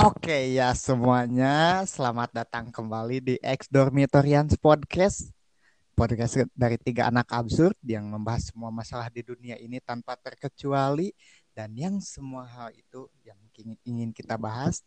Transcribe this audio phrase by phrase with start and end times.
[0.00, 5.28] Oke ya semuanya, selamat datang kembali di Ex Dormitorians Podcast.
[5.92, 11.12] Podcast dari tiga anak absurd yang membahas semua masalah di dunia ini tanpa terkecuali
[11.52, 13.36] dan yang semua hal itu yang
[13.84, 14.80] ingin kita bahas.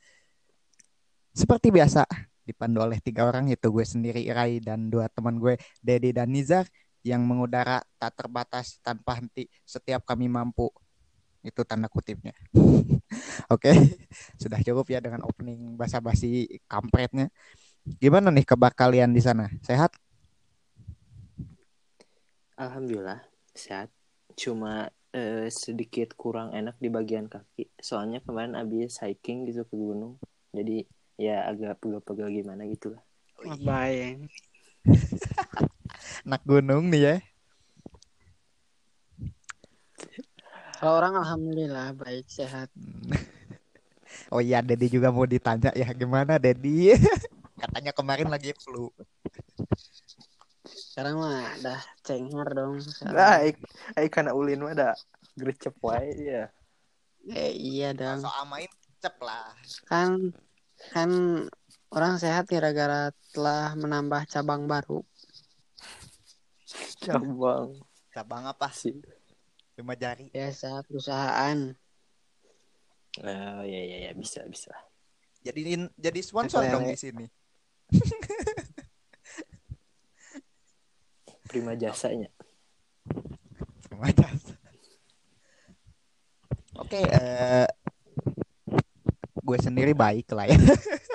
[1.30, 2.10] Seperti biasa,
[2.42, 6.66] dipandu oleh tiga orang yaitu gue sendiri Rai dan dua teman gue Dedi dan Nizar
[7.06, 10.74] yang mengudara tak terbatas tanpa henti setiap kami mampu.
[11.46, 12.34] Itu tanda kutipnya.
[13.52, 13.76] Oke, okay.
[14.42, 17.30] sudah cukup ya dengan opening basa-basi kampretnya.
[18.00, 19.52] Gimana nih kabar kalian di sana?
[19.60, 19.92] Sehat?
[22.56, 23.90] Alhamdulillah sehat.
[24.34, 27.70] Cuma eh, sedikit kurang enak di bagian kaki.
[27.78, 30.18] Soalnya kemarin abis hiking gitu ke gunung.
[30.54, 30.86] Jadi
[31.18, 33.04] ya agak pegel-pegel gimana gitu lah.
[33.62, 34.32] Baik.
[36.30, 37.16] Nak gunung nih ya.
[40.84, 42.68] Kalau orang alhamdulillah baik sehat.
[44.28, 46.92] Oh iya, Dedi juga mau ditanya ya gimana Dedi?
[47.64, 48.92] Katanya kemarin lagi flu.
[50.68, 52.84] Sekarang mah dah cengar dong.
[53.00, 53.64] Baik,
[53.96, 54.92] aik karena ulin mah dah
[55.40, 56.52] gercep wae ya.
[57.32, 58.20] Eh iya dong.
[58.20, 58.68] Soal main
[59.00, 59.56] cep lah.
[59.88, 60.36] Kan
[60.92, 61.08] kan
[61.96, 65.00] orang sehat gara-gara telah menambah cabang baru.
[67.00, 67.80] Cabang.
[68.12, 69.00] Cabang apa sih?
[69.78, 70.30] Lima jari.
[70.30, 71.74] Biasa perusahaan.
[73.22, 74.74] Oh ya ya ya bisa bisa.
[75.44, 77.26] Jadi jadi sponsor dong di sini.
[81.50, 82.34] Prima jasanya.
[83.86, 84.58] Prima jasa.
[86.74, 87.70] Oke okay, uh, eh,
[89.44, 90.58] gue sendiri baik lah ya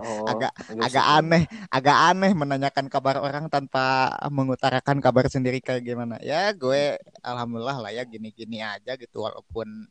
[0.00, 6.16] Oh, agak agak aneh, agak aneh menanyakan kabar orang tanpa mengutarakan kabar sendiri kayak gimana.
[6.24, 9.86] Ya, gue alhamdulillah lah ya gini-gini aja gitu walaupun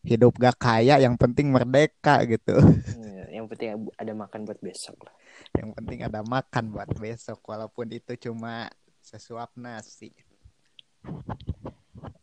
[0.00, 2.56] hidup gak kaya yang penting merdeka gitu.
[2.96, 5.14] Iya, yang penting ada makan buat besok lah.
[5.58, 8.72] Yang penting ada makan buat besok walaupun itu cuma
[9.04, 10.14] sesuap nasi.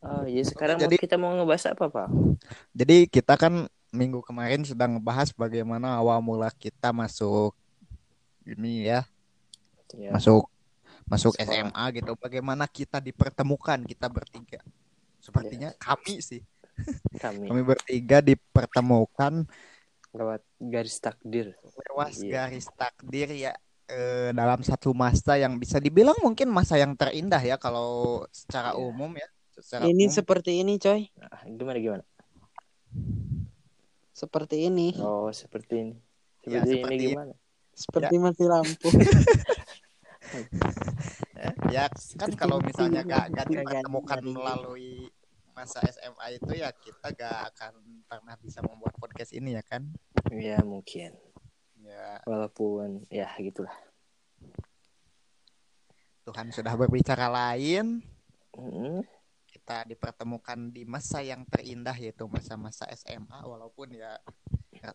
[0.01, 2.07] Oh iya sekarang jadi, kita mau ngebahas apa pak?
[2.72, 7.58] Jadi kita kan minggu kemarin sedang ngebahas bagaimana awal mula kita masuk
[8.46, 9.03] ini ya,
[9.97, 10.13] ya.
[10.13, 10.47] masuk
[11.08, 11.72] masuk Sekolah.
[11.72, 12.12] SMA gitu.
[12.19, 14.59] Bagaimana kita dipertemukan kita bertiga.
[15.24, 15.80] Sepertinya ya.
[15.80, 16.44] kami sih.
[17.18, 17.50] Kami.
[17.50, 19.50] kami bertiga dipertemukan
[20.13, 21.57] lewat garis takdir.
[21.90, 22.46] Lewat ya.
[22.46, 23.52] garis takdir ya
[23.90, 28.80] eh, dalam satu masa yang bisa dibilang mungkin masa yang terindah ya kalau secara ya.
[28.80, 29.28] umum ya.
[29.57, 30.13] Secara ini umum.
[30.13, 31.09] seperti ini, coy.
[31.18, 32.03] Nah, gimana gimana?
[34.17, 34.97] Seperti ini.
[34.97, 35.95] Oh, seperti ini.
[36.50, 37.33] Ya, seperti, ya, seperti ini gimana?
[37.78, 38.22] Seperti ya.
[38.25, 38.89] mati lampu.
[41.75, 41.85] ya,
[42.17, 45.13] kan kalau misalnya gak, gak ditemukan melalui
[45.53, 47.73] masa SMA itu ya kita gak akan
[48.09, 49.85] pernah bisa membuat podcast ini ya kan?
[50.33, 51.13] Ya mungkin.
[51.85, 52.17] Ya.
[52.25, 53.77] Walaupun ya gitulah.
[56.25, 58.01] Tuhan sudah berbicara lain.
[58.57, 59.06] Hmm
[59.67, 64.16] kita dipertemukan di masa yang terindah yaitu masa-masa SMA walaupun ya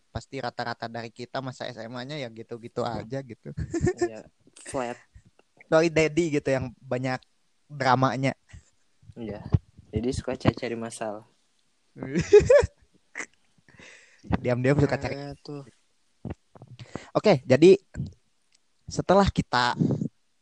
[0.09, 3.53] pasti rata-rata dari kita masa SMA-nya ya gitu-gitu aja gitu.
[4.01, 4.25] Iya,
[4.65, 4.97] flat.
[5.61, 7.21] Kecuali Dedi gitu yang banyak
[7.69, 8.33] dramanya.
[9.13, 9.45] Iya.
[9.93, 11.21] Jadi suka cari masalah.
[14.41, 15.21] Diam-diam suka cari.
[15.21, 15.37] Ya,
[17.13, 17.77] Oke, jadi
[18.89, 19.77] setelah kita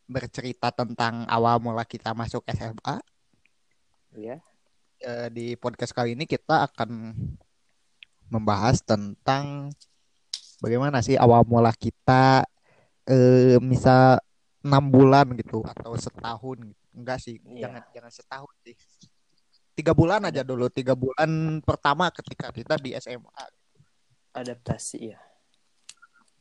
[0.08, 3.04] bercerita tentang awal mula kita masuk SMA,
[4.16, 4.38] ya.
[5.02, 7.18] Uh, di podcast kali ini kita akan
[8.30, 9.74] membahas tentang
[10.62, 12.46] bagaimana sih awal mula kita
[13.10, 14.22] uh, misal
[14.62, 16.86] enam bulan gitu atau setahun gitu.
[16.94, 17.66] enggak sih ya.
[17.66, 18.78] jangan jangan setahun sih
[19.74, 23.34] tiga bulan aja dulu tiga bulan pertama ketika kita di SMA
[24.38, 25.20] adaptasi ya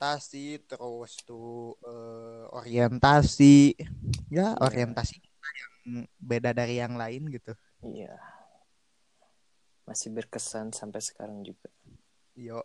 [0.01, 3.73] adaptasi terus tuh uh, orientasi
[4.29, 5.21] ya, orientasi
[6.21, 7.53] beda dari yang lain gitu.
[7.85, 8.15] Iya.
[9.89, 11.69] Masih berkesan sampai sekarang juga.
[12.37, 12.65] Yo,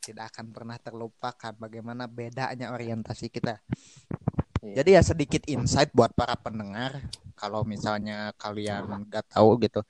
[0.00, 3.60] tidak akan pernah terlupakan bagaimana bedanya orientasi kita.
[4.64, 4.82] Iya.
[4.82, 6.98] Jadi ya sedikit insight buat para pendengar
[7.38, 9.84] kalau misalnya kalian nggak tahu gitu.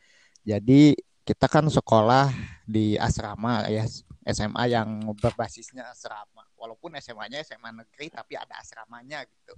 [0.44, 2.32] Jadi kita kan sekolah
[2.64, 3.84] di asrama ya
[4.28, 6.44] SMA yang berbasisnya asrama.
[6.58, 9.54] Walaupun SMA-nya SMA negeri tapi ada asramanya gitu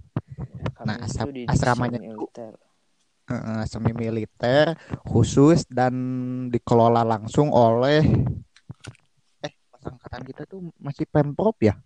[0.81, 2.57] nah asam, asramanya militer.
[3.31, 4.75] Uh, semi militer
[5.07, 5.95] khusus dan
[6.51, 8.03] dikelola langsung oleh
[9.39, 11.79] eh pas angkatan kita tuh masih pemprov ya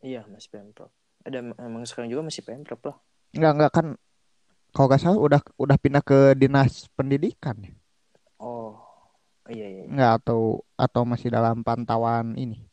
[0.00, 0.88] iya masih pemprov
[1.20, 2.96] ada emang sekarang juga masih pemprov lah
[3.36, 3.86] Enggak enggak kan
[4.72, 7.76] kalau nggak salah udah udah pindah ke dinas pendidikan ya
[8.40, 8.80] oh
[9.52, 9.92] iya, iya, iya.
[9.92, 12.64] Enggak atau atau masih dalam pantauan ini?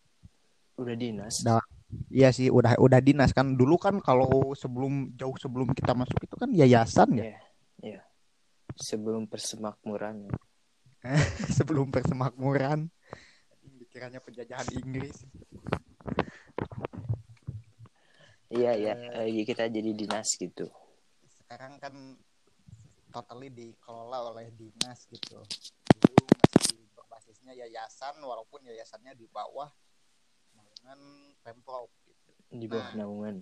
[0.80, 1.46] Udah dinas.
[1.46, 1.62] Dalam
[2.10, 6.34] Iya sih udah udah dinas kan dulu kan kalau sebelum jauh sebelum kita masuk itu
[6.34, 7.40] kan yayasan ya Iya,
[7.86, 8.02] iya.
[8.76, 10.28] Sebelum persemakmuran.
[11.58, 12.88] sebelum persemakmuran
[13.76, 15.28] dikiranya penjajahan Inggris
[18.48, 18.94] Iya, iya.
[19.18, 20.72] Eh, iya, kita jadi dinas gitu.
[21.44, 21.92] sekarang kan
[23.10, 25.38] totally dikelola oleh dinas gitu
[26.00, 29.70] dulu masih berbasisnya yayasan walaupun yayasannya di bawah
[30.56, 31.00] naungan
[31.44, 33.04] pemprov gitu Di bawah Nah.
[33.04, 33.36] naungan.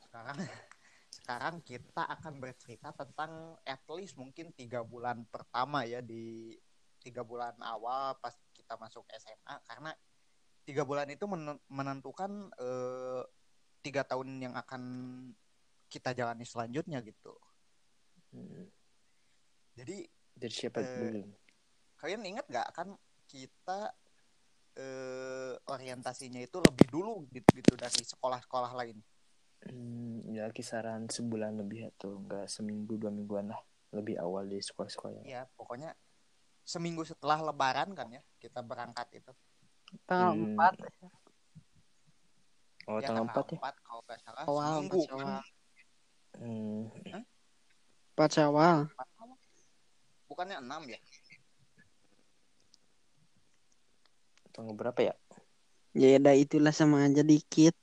[0.00, 0.36] sekarang
[1.20, 6.56] sekarang kita akan bercerita tentang at least mungkin tiga bulan pertama ya di
[6.96, 9.92] tiga bulan awal pas kita masuk SMA karena
[10.64, 13.22] tiga bulan itu men- menentukan eh,
[13.80, 14.82] tiga tahun yang akan
[15.88, 17.36] kita jalani selanjutnya gitu
[18.30, 18.70] Hmm.
[19.74, 21.34] jadi Dari siapa Eh, dulu?
[21.98, 22.94] kalian ingat nggak kan
[23.26, 23.90] kita
[24.78, 29.02] eh, orientasinya itu lebih dulu gitu, gitu dari sekolah-sekolah lain
[29.60, 33.60] Hmm, ya kisaran sebulan lebih atau enggak seminggu dua mingguan lah
[33.92, 35.26] lebih awal di sekolah-sekolah.
[35.26, 35.92] ya pokoknya
[36.64, 39.32] seminggu setelah lebaran kan ya kita berangkat itu
[40.06, 40.54] Tanggal Hmm.
[40.54, 40.74] 4
[42.88, 43.58] Oh, ya tanggal 4 ya?
[43.84, 45.42] kalau nggak salah awal seminggu empat Syawal.
[46.40, 46.80] Hmm,
[48.16, 48.78] 4 Syawal.
[50.30, 51.00] bukannya enam ya
[54.50, 55.14] tanggal berapa ya?
[55.90, 57.74] Ya udah itulah sama aja dikit.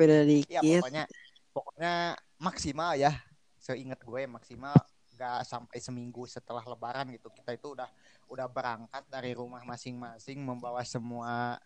[0.00, 0.80] Beda ya dikit.
[0.80, 1.04] pokoknya
[1.52, 1.94] pokoknya
[2.40, 3.12] maksimal ya.
[3.60, 4.72] Seingat gue maksimal
[5.12, 7.28] nggak sampai seminggu setelah lebaran gitu.
[7.28, 7.88] Kita itu udah
[8.32, 11.60] udah berangkat dari rumah masing-masing membawa semua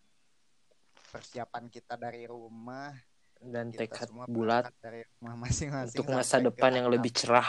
[1.15, 2.91] persiapan kita dari rumah.
[3.39, 7.47] Dan kita tekad semua bulat dari rumah masing-masing untuk masa depan yang lebih cerah.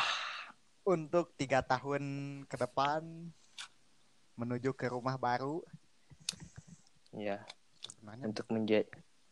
[0.86, 2.04] untuk tiga tahun
[2.46, 3.02] ke depan
[4.38, 5.66] menuju ke rumah baru.
[7.10, 7.42] Ya,
[7.82, 8.86] sebenarnya untuk menjadi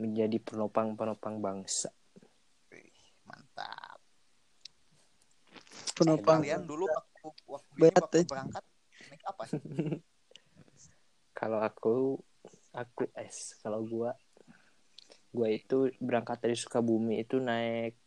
[0.03, 1.87] menjadi penopang-penopang bangsa.
[3.23, 3.97] mantap
[5.95, 6.43] Penumpang.
[6.43, 8.25] kalian dulu waktu waktu, ini, waktu eh.
[8.27, 8.63] berangkat
[9.07, 9.59] naik apa sih
[11.33, 12.19] Kalau aku
[12.71, 14.15] aku es kalau gua
[15.29, 17.97] gua itu berangkat dari Sukabumi itu naik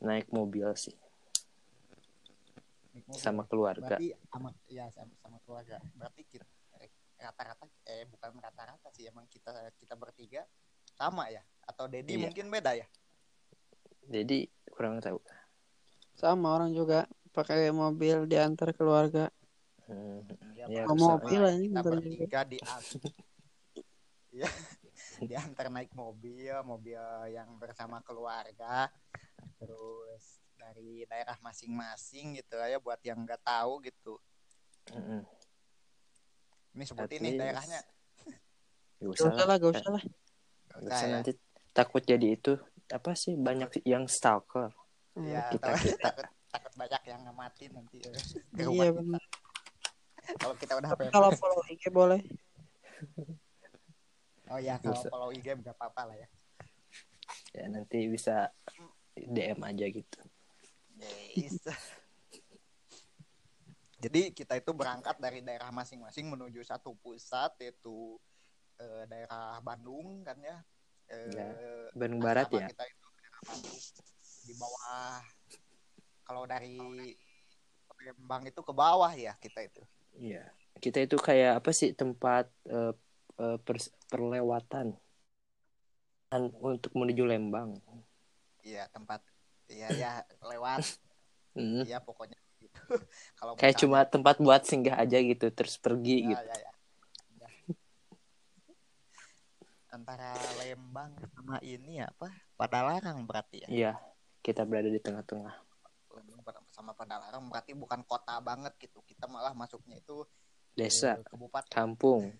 [0.00, 0.92] naik mobil sih
[2.90, 3.20] Naik mobil.
[3.22, 3.96] sama keluarga.
[3.96, 6.46] berarti sama ya sama, sama keluarga berarti kita
[7.20, 10.42] rata-rata eh bukan rata-rata sih emang kita kita bertiga
[11.00, 12.28] sama ya atau Dedi Iya.
[12.28, 12.84] mungkin beda ya
[14.10, 15.22] Jadi kurang tahu.
[16.18, 19.30] Sama orang juga pakai mobil diantar keluarga.
[19.86, 20.26] Hmm,
[20.58, 22.26] ya, Ya, mobil aja kita ntar juga.
[22.26, 22.58] bertiga di
[24.30, 24.46] ya
[25.30, 27.02] diantar naik mobil mobil
[27.34, 28.86] yang bersama keluarga
[29.58, 34.22] terus dari daerah masing-masing gitu ya buat yang nggak tahu gitu
[34.94, 35.26] hmm,
[36.78, 37.40] ini nih least.
[37.42, 37.80] daerahnya
[39.00, 40.04] Gak usah lah, gak usah lah.
[40.76, 41.12] Usah ya.
[41.12, 41.32] nanti
[41.70, 42.54] takut jadi itu
[42.88, 44.70] apa sih banyak yang stalker.
[45.16, 46.02] ya kita- takut- kita.
[46.04, 47.96] takut, takut banyak yang ngamatin nanti
[48.54, 49.22] ke Iya benar.
[50.36, 51.12] kalau kita udah Tapi PMS.
[51.12, 52.20] kalau follow IG boleh.
[54.46, 55.08] oh ya kalau Bisa.
[55.08, 56.28] follow IG nggak apa-apa lah ya
[57.50, 58.46] Ya nanti bisa
[59.12, 60.20] DM aja gitu.
[61.34, 61.58] Yes.
[63.98, 68.16] Jadi kita itu berangkat dari daerah masing-masing menuju satu pusat yaitu
[68.80, 70.56] eh, daerah Bandung kan ya.
[71.06, 71.46] Eh, Ya,
[71.92, 72.66] Bandung Barat ya.
[72.66, 73.06] Kita itu
[73.42, 73.76] Bandung
[74.40, 75.20] di bawah
[76.22, 76.76] kalau dari
[78.00, 79.82] Lembang itu ke bawah ya kita itu.
[80.16, 80.48] Iya.
[80.80, 82.94] Kita itu kayak apa sih tempat eh,
[83.36, 84.96] eh, pers- perlewatan
[86.30, 87.76] An- untuk menuju Lembang.
[88.62, 89.20] Iya tempat
[89.66, 90.82] Iya ya lewat
[91.50, 91.82] Hmm.
[91.82, 92.78] ya pokoknya gitu.
[93.38, 96.44] kalau Kayak misalnya- cuma tempat buat singgah aja gitu terus pergi Ya, gitu.
[96.46, 96.56] ya.
[96.56, 96.69] Ya.
[99.90, 102.30] Antara Lembang sama ini apa?
[102.54, 103.68] Padalarang berarti ya.
[103.68, 103.92] Iya.
[104.40, 105.54] Kita berada di tengah-tengah.
[106.14, 109.02] Lembang sama Padalarang berarti bukan kota banget gitu.
[109.02, 110.22] Kita malah masuknya itu
[110.70, 112.30] Desa, eh, kabupaten kampung,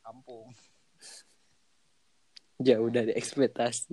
[0.00, 0.54] kampung.
[2.66, 3.92] jauh dari ekspektasi.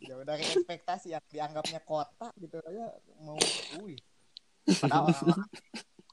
[0.00, 3.36] Jauh dari ekspektasi yang dianggapnya kota gitu aja mau
[3.84, 4.00] wih.
[4.64, 5.12] Padahal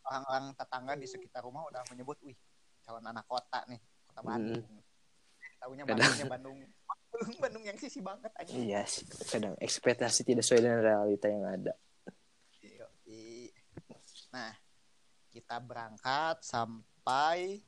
[0.03, 2.35] orang-orang tetangga di sekitar rumah udah menyebut wih
[2.83, 3.79] calon anak kota nih
[4.11, 4.63] kota Bandung.
[4.63, 4.86] Tahunya
[5.67, 6.57] Bandungnya Bandung
[7.11, 8.51] Bandung Bandung yang sisi banget aja.
[8.51, 9.03] Iya sih.
[9.27, 11.73] Kadang ekspektasi tidak sesuai dengan realita yang ada.
[14.27, 14.51] Nah,
[15.31, 17.63] kita berangkat sampai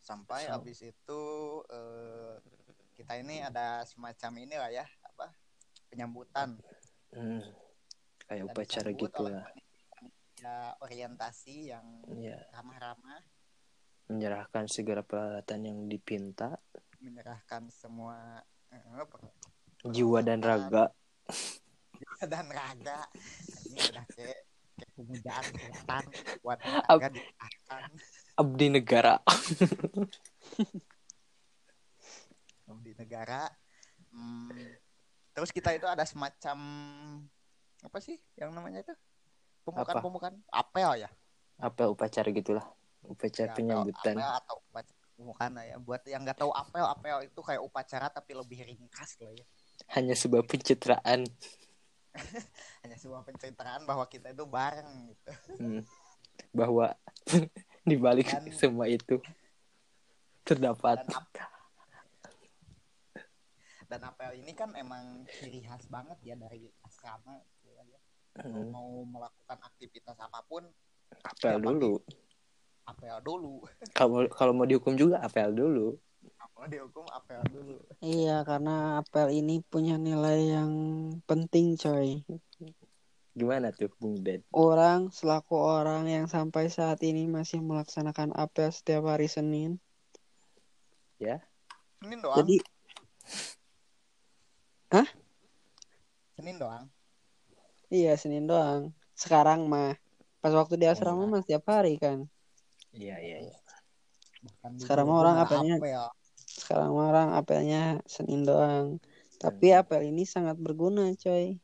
[0.00, 1.22] sampai Sam- habis itu
[1.68, 2.34] eh,
[2.94, 5.32] kita ini ada semacam inilah ya apa
[5.88, 6.60] penyambutan
[7.14, 7.38] Hmm.
[8.26, 9.46] Kayak upacara gitu lah.
[10.34, 11.86] ada orientasi yang
[12.18, 13.22] ya ramah-ramah
[14.08, 16.56] menyerahkan segala peralatan yang dipinta.
[17.00, 18.40] Menyerahkan semua
[18.72, 18.80] eh,
[19.88, 20.92] jiwa dan raga.
[21.96, 23.00] Jiwa dan raga.
[23.68, 24.40] Ini udah kayak
[24.74, 26.04] kayak pemujaan kelihatan
[26.42, 27.82] buat diarahkan
[28.34, 29.14] abdi negara.
[32.84, 33.48] Di negara.
[34.12, 34.52] Hmm,
[35.32, 36.58] terus kita itu ada semacam
[37.80, 38.92] apa sih yang namanya itu?
[39.64, 40.04] Pembukaan Apa?
[40.04, 40.34] pembukaan?
[40.52, 41.10] Apel ya?
[41.56, 42.66] Apa upacara gitulah
[43.04, 45.02] upacara Ya, penyambutan apel atau upacara.
[45.62, 49.46] Ya buat yang nggak tahu apel apel itu kayak upacara tapi lebih ringkas lah ya.
[49.94, 51.22] Hanya sebuah pencitraan.
[52.82, 55.32] Hanya sebuah pencitraan bahwa kita itu bareng gitu.
[55.58, 55.82] Hmm.
[56.50, 56.90] bahwa
[57.88, 59.22] di balik Dan- semua itu
[60.42, 61.02] terdapat.
[61.02, 61.52] dan ap-
[63.84, 67.84] dan apel ini kan emang ciri khas banget ya dari asrama gitu ya.
[68.42, 68.66] Hmm.
[68.66, 70.66] mau melakukan aktivitas apa pun
[71.22, 72.02] apel dulu.
[72.02, 72.23] apel
[73.24, 73.64] dulu
[73.96, 75.96] kalau kalau mau dihukum juga apel dulu
[76.54, 80.72] mau dihukum apel dulu Iya, karena apel ini punya nilai yang
[81.24, 82.20] penting, coy.
[83.34, 89.08] gimana tuh Bung Ded Orang selaku orang yang sampai saat ini masih melaksanakan apel setiap
[89.08, 89.80] hari Senin.
[91.98, 92.56] Senin doang Jadi,
[96.36, 96.84] Senin doang
[97.88, 98.90] iya Senin doang.
[99.14, 99.94] Sekarang mah
[100.42, 101.30] pas waktu di asrama Iya.
[101.30, 102.26] mah setiap hari kan.
[102.94, 103.58] Iya iya iya
[104.80, 106.04] Sekarang mah orang apelnya- apel.
[106.44, 108.98] Sekarang mah orang apelnya Senin doang.
[109.42, 111.58] Tapi apel ini sangat berguna, coy.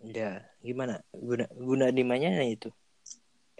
[0.00, 2.72] ya gimana guna guna di mana itu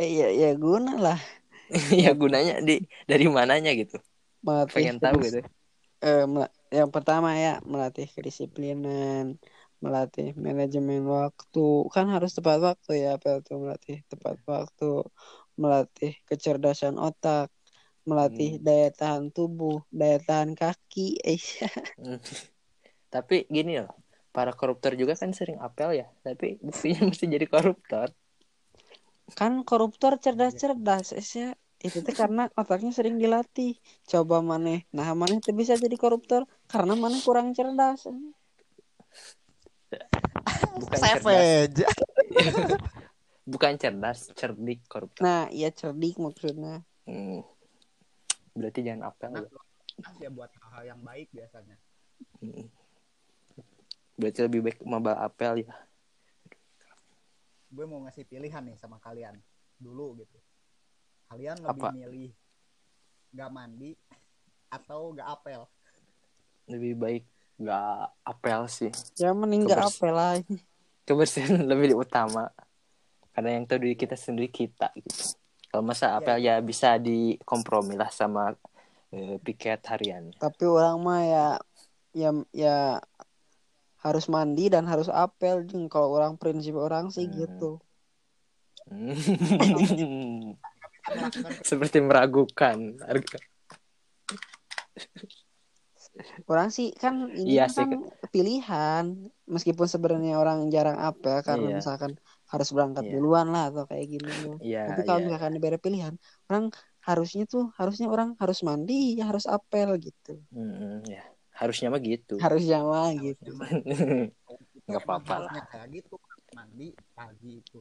[0.00, 1.20] Eh, iya, iya guna lah.
[2.02, 4.00] ya gunanya di dari mananya gitu
[4.40, 5.44] Melatih pengen tahu gitu
[6.00, 6.24] eh,
[6.72, 9.36] yang pertama ya melatih kedisiplinan,
[9.84, 11.60] melatih manajemen waktu.
[11.92, 15.04] Kan harus tepat waktu ya, apel tuh melatih tepat waktu,
[15.58, 17.50] melatih kecerdasan otak,
[18.06, 18.64] melatih Hmm.
[18.64, 21.18] daya tahan tubuh, daya tahan kaki.
[21.22, 21.40] Eh,
[22.00, 22.16] Hmm.
[23.12, 23.92] tapi gini loh
[24.30, 28.14] para koruptor juga kan sering apel ya tapi buktinya mesti jadi koruptor
[29.38, 31.48] kan koruptor cerdas-cerdas eh, ya.
[31.80, 33.78] Itu tuh karena otaknya sering dilatih.
[34.04, 38.04] Coba maneh, nah maneh tuh bisa jadi koruptor karena maneh kurang cerdas.
[40.76, 41.84] bukan cerdas Savage.
[43.50, 46.86] bukan cerdas cerdik koruptor Nah, iya cerdik maksudnya.
[47.02, 47.42] Hmm.
[48.52, 49.46] berarti jangan apel Nah,
[50.16, 50.28] ya.
[50.28, 51.76] Buat hal-hal yang baik biasanya.
[52.38, 52.66] Hmm.
[54.14, 55.72] berarti lebih baik mabal apel ya
[57.68, 59.38] Gue mau ngasih pilihan nih sama kalian
[59.76, 60.38] dulu gitu.
[61.26, 61.88] Kalian lebih Apa?
[61.90, 62.30] milih
[63.30, 63.94] gak mandi
[64.68, 65.62] atau gak apel?
[66.66, 67.24] lebih baik
[67.56, 67.92] nggak
[68.22, 70.34] apel sih Ya mending Kebers- apel lah.
[71.02, 72.46] kebersihan lebih utama
[73.30, 75.34] karena yang tahu diri kita sendiri kita gitu
[75.70, 78.54] kalau masa Iya, apel ya bisa dikompromi lah sama
[79.10, 81.46] eh, piket harian Tapi orang mah ya
[82.10, 82.76] ya ya
[84.00, 87.36] harus mandi dan harus apel jeng kalau orang prinsip orang sih Hmm.
[87.38, 87.70] gitu.
[88.90, 89.14] Hmm.
[91.68, 92.98] seperti meragukan
[96.50, 97.90] Orang sih kan ini Iya sih, kan
[98.34, 99.04] pilihan
[99.46, 101.76] meskipun sebenarnya orang jarang apel karena Iya.
[101.78, 102.12] misalkan
[102.50, 103.12] harus berangkat Iya.
[103.14, 104.58] duluan lah atau kayak gini.
[104.58, 105.26] Iya, Tapi kalau iya.
[105.30, 106.14] misalkan diberi pilihan,
[106.50, 110.36] orang harusnya tuh harusnya orang harus mandi ya harus apel gitu.
[110.52, 111.24] Mm-mm, ya
[111.56, 113.50] harusnya mah gitu Harusnya mah gitu.
[114.90, 115.52] Nggak apa-apa lah.
[115.54, 116.14] Harusnya kayak gitu
[116.52, 117.78] mandi pagi itu.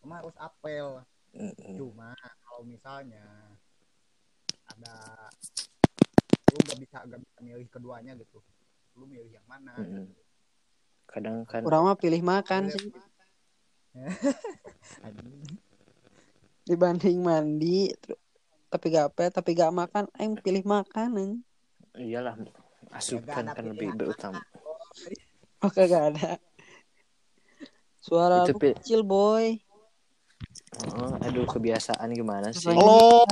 [0.00, 1.04] Cuma harus apel.
[1.36, 1.74] Mm-mm.
[1.76, 3.22] Cuma kalau misalnya
[4.66, 4.94] ada
[6.50, 8.40] lu gak bisa gak bisa milih keduanya gitu.
[8.96, 9.76] Lu milih yang mana?
[9.76, 10.08] Mm-mm.
[11.06, 12.90] kadang kan Orang mah pilih makan sih
[16.66, 17.94] dibanding mandi
[18.66, 21.32] tapi gak apel tapi gak makan aing pilih makan anjing.
[21.96, 22.36] iyalah
[22.92, 24.42] asupan kan lebih berutama
[25.64, 26.36] Oh kagak ada.
[27.96, 29.56] Suara Itu kecil boy.
[30.92, 33.24] Oh, aduh kebiasaan gimana sih Apanya- Halo.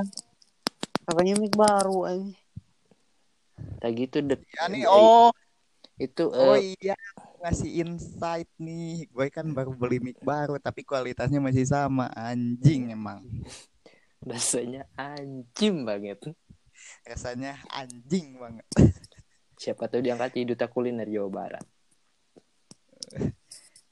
[1.04, 2.33] Katanya mic baru anjing.
[3.78, 5.28] tak gitu dek Ya nih, oh,
[6.00, 6.97] itu oh eh, iya.
[7.45, 9.05] Ngasih insight nih.
[9.13, 12.09] Gue kan baru beli mic baru tapi kualitasnya masih sama.
[12.17, 13.21] Anjing emang.
[14.25, 16.33] rasanya anjing banget
[17.05, 18.65] Rasanya anjing banget.
[19.61, 21.65] siapa tahu diangkat jadi duta kuliner Jawa Barat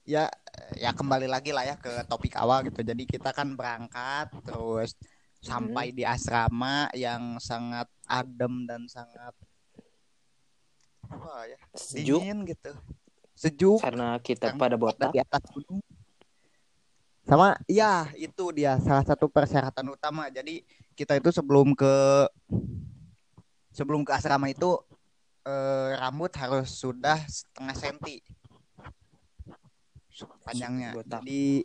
[0.03, 0.27] ya
[0.75, 4.99] ya kembali lagi lah ya ke topik awal gitu jadi kita kan berangkat terus
[5.43, 9.35] sampai di asrama yang sangat adem dan sangat
[11.07, 12.73] apa ya sejuk dingin gitu
[13.43, 15.83] sejuk karena kita pada botak di atas gunung
[17.23, 20.27] Sama ya itu dia salah satu persyaratan utama.
[20.27, 20.67] Jadi
[20.99, 22.27] kita itu sebelum ke
[23.71, 24.75] sebelum ke asrama itu
[25.47, 28.19] eh, rambut harus sudah setengah senti
[30.43, 30.99] panjangnya.
[30.99, 31.23] Botak.
[31.23, 31.63] Jadi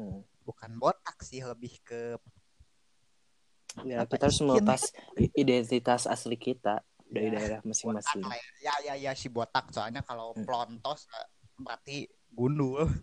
[0.00, 0.24] Hmm.
[0.48, 2.16] bukan botak sih lebih ke
[3.86, 4.44] Ya, kita harus sih?
[4.44, 4.82] melepas
[5.36, 8.22] identitas asli kita dari Ya, daerah masing-masing.
[8.22, 8.38] ya.
[8.62, 10.46] ya ya ya si botak soalnya kalau Hmm.
[10.46, 11.96] plontos eh, berarti
[12.30, 12.86] gundul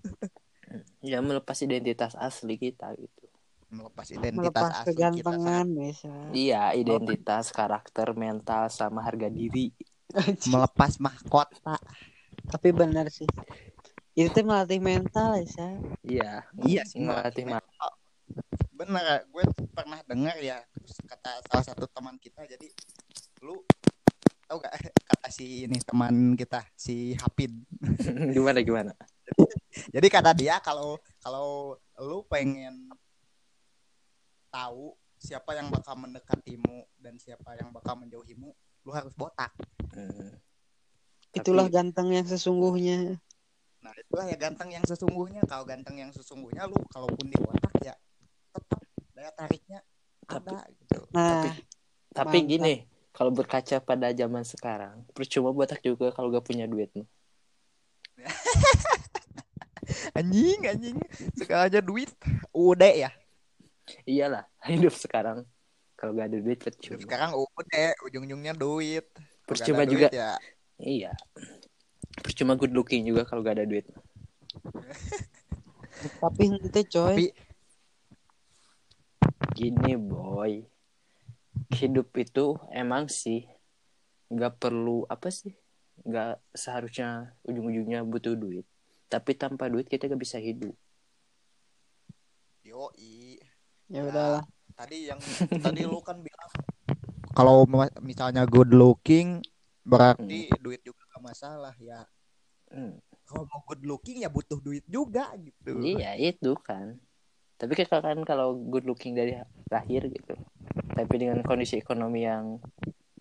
[0.99, 3.23] Ya melepas identitas asli kita gitu.
[3.71, 6.11] melepas identitas Melepas asli kita kegantengan bisa.
[6.31, 9.71] Iya, identitas, karakter, mental, sama harga diri.
[10.43, 11.79] melepas mahkota
[12.47, 13.27] Tapi benar sih.
[14.11, 15.67] Itu tuh melatih mental ya.
[16.03, 16.31] Iya.
[16.63, 17.63] Iya sih, melatih Mbak.
[17.63, 17.95] ma-
[18.77, 22.69] bener gue pernah dengar ya terus kata salah satu teman kita jadi
[23.41, 23.65] lu
[24.47, 24.71] tau gak
[25.03, 27.51] kata si ini teman kita si Hapid
[28.35, 28.93] gimana gimana?
[29.91, 32.87] jadi kata dia kalau kalau lu pengen
[34.47, 38.49] tahu siapa yang bakal mendekatimu dan siapa yang bakal menjauhimu
[38.81, 39.51] lu harus botak
[39.89, 40.29] Hmm.
[41.33, 43.17] Itulah Tapi- ganteng yang sesungguhnya.
[43.77, 47.95] nah itulah ya ganteng yang sesungguhnya kalau ganteng yang sesungguhnya lu kalaupun di botak ya
[48.51, 48.79] tetap
[49.11, 49.79] daya tariknya
[50.23, 51.49] Tapi- ada gitu Nah,
[52.09, 52.49] Tapi Mantap.
[52.51, 52.73] gini,
[53.17, 56.93] kalau berkaca pada zaman sekarang, percuma botak juga kalau gak punya duit.
[56.93, 57.07] nih.
[60.13, 60.97] anjing anjing
[61.33, 62.12] segalanya duit
[62.51, 63.12] udah ya
[64.03, 65.47] Iyalah, hidup sekarang
[65.95, 67.00] kalau gak ada duit percuma.
[67.00, 70.09] sekarang udah ujung-ujungnya duit nggak Percuma juga.
[70.09, 70.31] duit ya
[70.77, 71.12] Iya.
[72.19, 73.88] Percuma good looking juga kalau gak ada duit.
[76.21, 77.15] tapi nanti coy.
[77.31, 77.33] Tapi-
[79.53, 80.62] Gini boy,
[81.71, 83.43] hidup itu emang sih
[84.27, 85.55] nggak perlu apa sih?
[86.03, 88.63] Nggak seharusnya ujung-ujungnya butuh duit.
[89.07, 90.75] Tapi tanpa duit kita gak bisa hidup.
[92.62, 93.39] yoi
[93.88, 94.43] Ya udahlah.
[94.75, 95.15] tadi yang
[95.63, 96.51] tadi lu kan bilang
[97.32, 97.63] kalau
[98.03, 99.39] misalnya good looking
[99.82, 102.03] berarti duit juga gak masalah ya
[102.67, 102.99] Hmm.
[103.23, 106.99] kalau mau good looking ya butuh duit juga gitu Iya itu kan.
[107.58, 109.34] Tapi kan kan kalau good looking dari
[109.67, 110.38] lahir gitu.
[110.93, 112.62] Tapi dengan kondisi ekonomi yang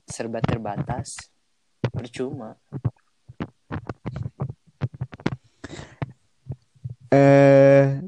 [0.04, 1.32] serba terbatas,
[1.88, 2.54] percuma.
[7.06, 8.02] eh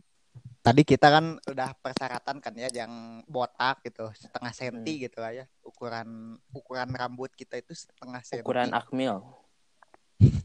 [0.61, 5.47] tadi kita kan udah persyaratan kan ya yang botak gitu setengah senti gitu lah ya
[5.62, 9.23] ukuran ukuran rambut kita itu setengah senti Ukuran akmil.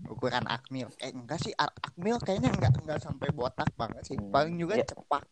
[0.05, 4.29] ukuran akmil eh enggak sih Ak- akmil kayaknya enggak enggak sampai botak banget sih Hmm,
[4.31, 4.85] paling juga ya.
[4.85, 5.25] cepak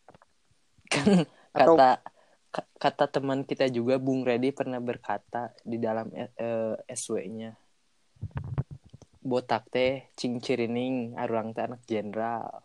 [0.92, 1.06] Kan
[1.56, 1.90] Atau- kata
[2.52, 7.56] ka- kata teman kita juga Bung Redi pernah berkata di dalam eh, eh, SW-nya.
[9.24, 12.64] Botak teh cing cirining arurang teh anak jenderal.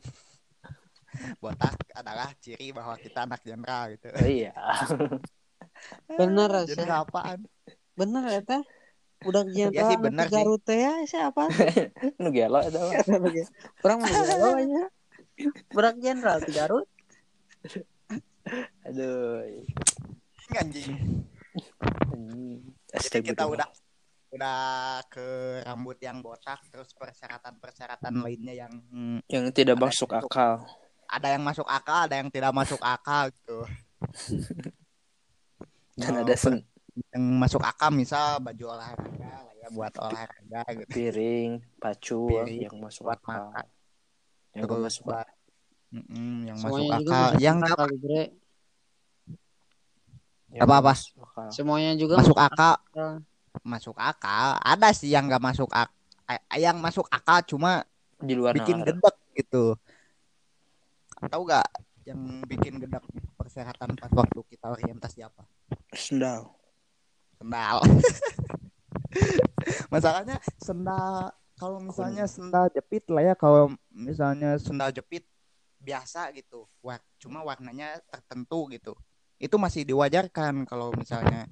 [1.42, 4.52] botak adalah ciri bahwa kita anak jenderal gitu Oh, iya.
[6.20, 7.48] Bener, jenderal apaan
[7.96, 8.62] Bener ya teh.
[9.20, 10.32] Udah jenderal sih, bener sih.
[10.32, 11.48] Garut teh ya siapa?
[12.20, 12.96] nu gelo mah.
[13.80, 14.84] Kurang mau galau aja.
[15.72, 16.88] Berak jenderal di Garut.
[18.86, 19.44] Aduh.
[20.50, 20.96] anjing anjing.
[22.90, 23.68] jadi kita udah
[24.30, 24.58] udah
[25.06, 25.26] ke
[25.62, 28.72] rambut yang botak terus persyaratan-persyaratan lainnya yang
[29.26, 30.62] yang tidak masuk yang- akal.
[31.06, 33.58] ada yang masuk akal ada yang tidak masuk akal gitu
[35.92, 36.64] Dan Oh, ada sen-
[37.12, 39.12] yang masuk akal misal baju olahraga
[39.44, 43.52] lah ya buat olahraga gitu piring, pacul Piring, yang masuk buat akal.
[43.52, 43.66] makan.
[44.50, 45.26] Yang terus masuk buat
[45.90, 48.22] Mm-mm, yang masuk Semuanya juga akal masuk yang akal nggak Bre.
[50.50, 50.92] yang Apa-apa?
[50.92, 51.46] masuk akal.
[51.50, 53.10] Semuanya juga masuk akal akal.
[53.62, 55.94] masuk akal ada sih yang nggak masuk akal
[56.54, 57.82] yang masuk akal cuma
[58.18, 58.94] Di luar bikin nalar.
[58.94, 59.74] gedek gitu
[61.20, 61.66] tahu gak
[62.06, 63.02] yang bikin gedek
[63.34, 65.42] persyaratan pas waktu kita orientasi apa
[65.92, 66.54] Sendal.
[67.36, 67.78] sendal
[69.92, 75.26] masalahnya sendal kalau misalnya sendal jepit lah ya kalau misalnya sendal jepit
[75.80, 78.92] biasa gitu War cuma warnanya tertentu gitu
[79.40, 81.48] itu masih diwajarkan kalau misalnya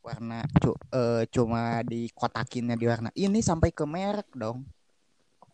[0.00, 4.64] warna cu- eh, cuma dikotakinnya di warna ini sampai ke merek dong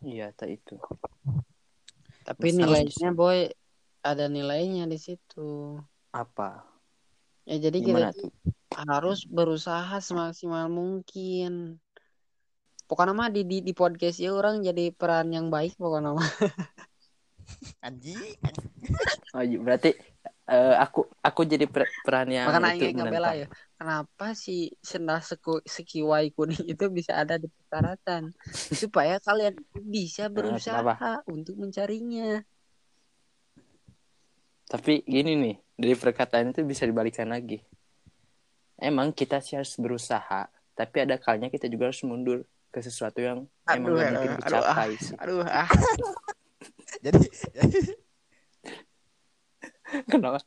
[0.03, 0.75] Iya, tak itu.
[2.27, 3.47] Tapi nilainya boy
[4.03, 5.79] ada nilainya di situ.
[6.11, 6.66] Apa?
[7.47, 8.31] Ya jadi Gimana kita tuh?
[8.83, 11.79] harus berusaha semaksimal mungkin.
[12.90, 16.27] Pokoknya mah di, di di podcast ya orang jadi peran yang baik pokoknya mah.
[17.83, 18.37] anjing
[19.33, 19.97] Oh, iya, berarti
[20.53, 23.37] eh, aku aku jadi per- peran yang Makanya itu menentang.
[23.41, 23.47] ya.
[23.81, 28.31] Kenapa si sendal seku, sekiwai kuning itu bisa ada di persyaratan
[28.77, 29.57] supaya kalian
[29.88, 31.25] bisa berusaha kenapa?
[31.33, 32.45] untuk mencarinya.
[34.69, 37.61] Tapi gini nih, dari perkataan itu bisa dibalikan lagi.
[38.77, 43.45] Emang kita sih harus berusaha, tapi ada kalanya kita juga harus mundur ke sesuatu yang
[43.69, 44.77] emang Aduh, gak ya, mungkin aduh, ah.
[44.77, 45.17] dicapai sih.
[45.21, 45.69] Aduh, ah.
[47.03, 47.27] Jadi
[50.09, 50.41] Kenapa?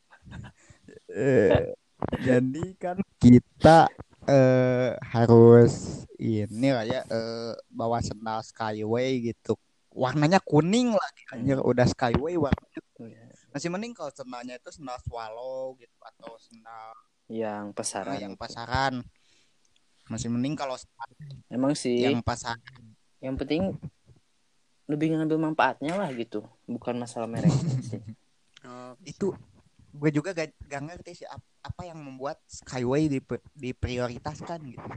[1.12, 1.76] eh,
[2.24, 3.88] jadi kan kita
[4.26, 9.54] eh harus ini lah ya eh, bawa sendal Skyway gitu.
[9.96, 12.82] Warnanya kuning lagi anjir udah Skyway warnanya.
[13.54, 16.91] Masih mending kalau sendalnya itu sendal Swallow gitu atau sendal
[17.32, 18.18] Yang eh, pasaran.
[18.20, 18.94] yang pasaran.
[20.10, 20.76] Masih mending kalau
[21.48, 22.60] Emang sih yang pasaran.
[23.24, 23.78] yang penting
[24.86, 27.50] lebih ngambil manfaatnya lah gitu, bukan masalah merek
[27.89, 28.02] sih.
[28.65, 29.34] Oh, itu
[29.95, 33.08] gue juga gak, gak ngerti sih ap- apa yang membuat Skyway
[33.56, 34.88] diprioritaskan gitu.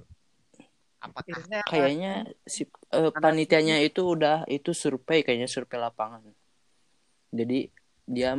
[0.99, 1.39] Apakah
[1.71, 6.27] Kayaknya si eh, panitianya itu udah itu survei kayaknya survei lapangan.
[7.31, 7.71] Jadi
[8.09, 8.35] dia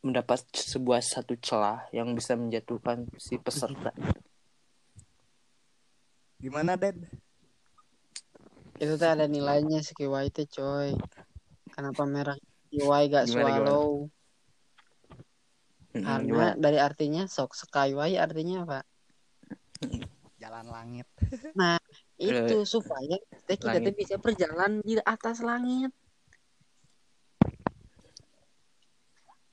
[0.00, 3.90] mendapat sebuah satu celah yang bisa menjatuhkan si peserta.
[6.38, 7.02] gimana Den?
[8.78, 10.94] Itu tuh ada nilainya si KY teh coy
[11.68, 12.36] kenapa merah
[12.70, 13.88] KY gak Gimana, swallow
[15.88, 16.52] Mm, karena gimana?
[16.60, 18.78] dari artinya sok skyway artinya apa
[20.38, 21.08] Jalan langit.
[22.20, 23.16] itu supaya
[23.48, 23.96] kita tuh langit.
[23.96, 25.90] bisa berjalan di atas langit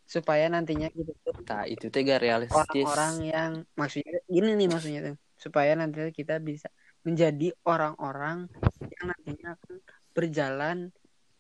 [0.06, 2.54] supaya nantinya kita tuh Nah, itu teh gak realistis.
[2.54, 6.68] orang-orang yang maksudnya gini nih maksudnya tuh supaya nanti kita bisa
[7.06, 8.50] menjadi orang-orang
[8.82, 9.76] yang nantinya akan
[10.12, 10.78] berjalan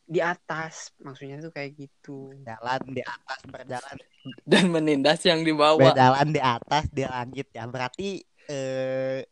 [0.05, 3.97] di atas maksudnya tuh kayak gitu Jalan di atas berjalan
[4.45, 5.81] dan menindas yang dibawa.
[5.81, 7.65] berjalan di atas di langit ya.
[7.65, 9.25] Berarti eh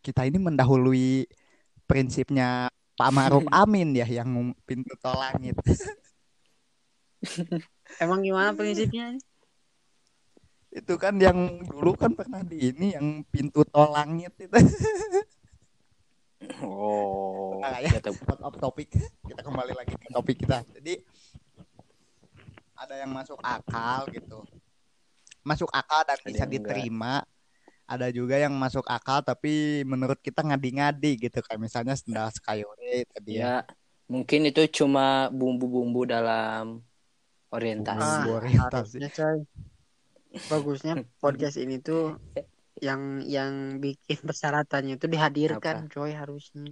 [0.00, 1.28] kita ini mendahului
[1.84, 5.56] prinsipnya Pak Maruf Amin ya yang pintu tol langit.
[8.00, 9.16] emang gimana prinsipnya
[10.74, 14.50] Itu kan yang dulu kan pernah di ini yang pintu tol langit itu.
[16.60, 17.88] Oh, Nah, ya.
[17.96, 18.92] ya out of topic
[19.24, 21.00] kita kembali lagi ke topik kita jadi
[22.76, 24.44] ada yang masuk akal gitu
[25.40, 27.24] masuk akal dan Ada bisa diterima
[27.88, 33.40] ada juga yang masuk akal tapi menurut kita ngadi-ngadi gitu kayak misalnya sendal skyway tadi
[33.40, 33.54] ya Ya,
[34.04, 36.84] mungkin itu cuma bumbu-bumbu dalam
[37.48, 38.04] orientasi.
[38.04, 38.28] Ah.
[38.28, 39.00] Ah, orientasi.
[39.00, 39.38] harusnya coy
[40.46, 42.18] bagusnya podcast ini tuh
[42.78, 46.66] yang yang bikin persyaratannya itu dihadirkan coy harusnya.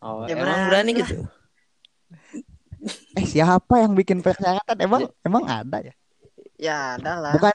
[0.00, 0.98] Oh, Ya, emang berani lah.
[1.04, 1.14] gitu?
[3.12, 4.76] eh siapa yang bikin persyaratan?
[4.80, 5.94] Emang emang ada ya?
[6.56, 7.54] Ya adalah bukan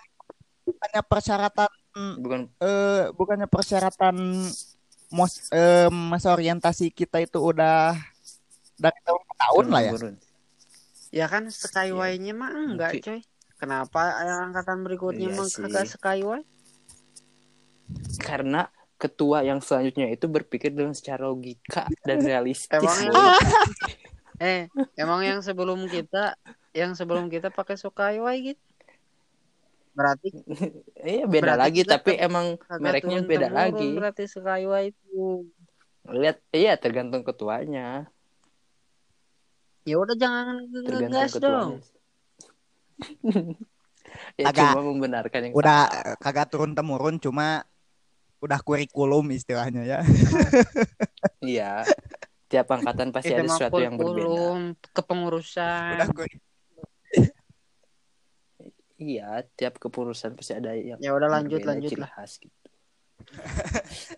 [0.66, 2.40] bukannya persyaratan Bukan.
[2.60, 4.16] eh bukannya persyaratan
[5.10, 7.96] mos eh, masa orientasi kita itu udah
[8.76, 9.92] dari tahun ke tahun lah ya?
[11.14, 13.20] ya kan skyway-nya mah enggak coy
[13.66, 16.42] kenapa yang angkatan berikutnya Iya kagak skyway
[18.18, 22.72] Karena ketua yang selanjutnya itu berpikir dengan secara logika dan realistis.
[22.72, 23.42] Emang yang-
[24.44, 24.62] eh
[24.96, 26.36] emang yang sebelum kita
[26.72, 28.62] yang sebelum kita pakai skyway gitu
[29.92, 30.28] berarti
[31.08, 33.90] Iya beda Berarti lagi tapi emang mereknya turun beda temurun lagi.
[33.96, 35.48] berarti skyway itu
[36.06, 38.06] Lihat iya tergantung ketuanya.
[39.84, 41.95] ya udah jangan Tergantung ngegas dong ketuanya.
[44.40, 46.04] ya Agak- cuma membenarkan yang udah salah.
[46.06, 47.64] eh, kagak turun temurun cuma
[48.38, 50.00] udah kurikulum istilahnya ya
[51.42, 51.82] Iya.
[52.46, 54.22] Tiap angkatan pasti itu ada sesuatu yang berbeda.
[54.22, 54.60] kurikulum
[54.92, 56.44] kepengurusan udah kuri-
[58.98, 62.54] Iya, tiap kepengurusan pasti ada yang ya udah lanjut lanjut lah khas gitu.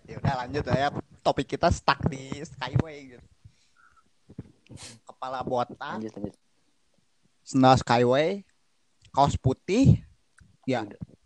[0.04, 0.88] ya udah lanjut lah ya
[1.20, 3.26] topik kita stuck di skyway gitu
[5.04, 6.34] kepala botak Lanjut lanjut.
[7.42, 8.44] sendal skyway
[9.10, 10.02] kaos putih
[10.64, 10.84] ya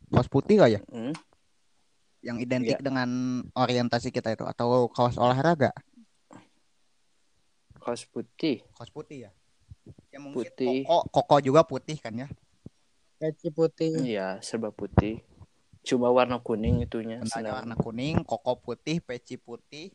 [0.09, 1.13] kaos putih gak ya Hmm,
[2.23, 2.85] yang identik Iya.
[2.85, 3.09] dengan
[3.53, 5.75] orientasi kita itu atau kaos olahraga
[7.77, 8.63] kaos putih.
[8.73, 9.31] kaos putih ya
[10.15, 10.87] yang mungkin Putih.
[10.87, 12.29] koko koko juga putih kan ya
[13.19, 15.23] peci putih Iya, serba putih.
[15.83, 17.19] Cuma warna kuning itunya.
[17.25, 17.59] sendal.
[17.59, 19.91] warna kuning koko putih peci putih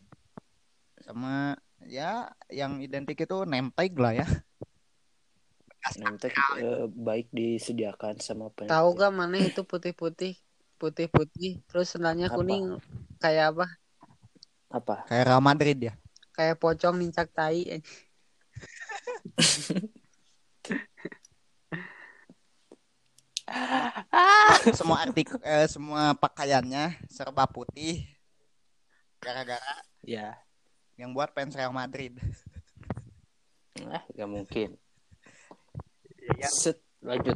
[1.00, 4.28] sama ya yang identik itu nempel lah ya
[5.96, 6.28] Nanti
[6.60, 8.76] eh, baik disediakan sama panitia.
[8.76, 10.36] tahu gak mana itu putih putih
[10.76, 12.36] putih putih terus sendalnya Apa?
[12.38, 12.76] kuning
[13.24, 13.66] kayak apa
[14.68, 14.96] Apa?
[15.08, 15.94] kayak Real Madrid ya
[16.36, 17.82] kayak pocong nincak tai
[24.76, 28.04] semua artik eh, semua pakaiannya serba putih
[29.24, 30.40] gara-gara Ya,
[30.96, 32.16] yang buat fans Real Madrid
[33.92, 34.80] ah, gak mungkin.
[36.38, 36.50] Iya.
[36.54, 37.34] Set, lanjut.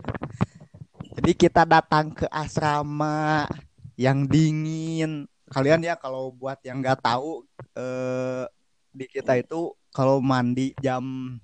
[1.17, 3.49] Jadi kita datang ke asrama
[3.97, 5.25] yang dingin.
[5.51, 7.43] Kalian ya kalau buat yang nggak tahu
[7.75, 8.45] eh,
[8.93, 11.35] di kita itu kalau mandi jam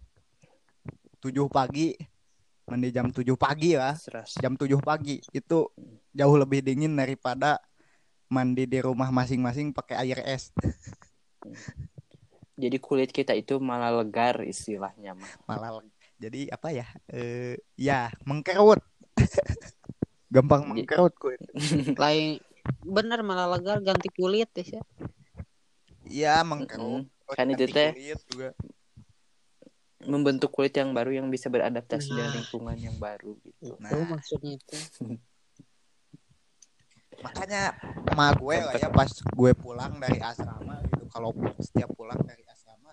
[1.19, 1.97] 7 pagi,
[2.69, 3.91] mandi jam 7 pagi ya,
[4.39, 5.67] jam 7 pagi itu
[6.15, 7.59] jauh lebih dingin daripada
[8.31, 10.55] mandi di rumah masing-masing pakai air es.
[12.57, 15.31] Jadi kulit kita itu malah legar istilahnya mah.
[15.45, 15.83] Malah
[16.17, 16.87] jadi apa ya?
[17.07, 18.81] Eh, ya mengkerut.
[20.33, 21.41] Gampang Jadi- mengkerut kulit.
[22.03, 22.41] Lain
[22.83, 24.81] bener malah legar ganti kulit ya.
[26.03, 27.07] Iya mengkerut.
[27.07, 27.31] Mm-mm.
[27.31, 27.91] Kan itu teh
[30.03, 32.35] membentuk kulit yang baru yang bisa beradaptasi dengan Nah.
[32.39, 33.75] lingkungan yang baru gitu.
[33.81, 33.91] Nah.
[33.91, 34.75] Itu maksudnya itu.
[37.17, 37.73] makanya
[38.13, 42.45] ma gue lah ya pas gue pulang dari asrama gitu kalau setiap pulang dari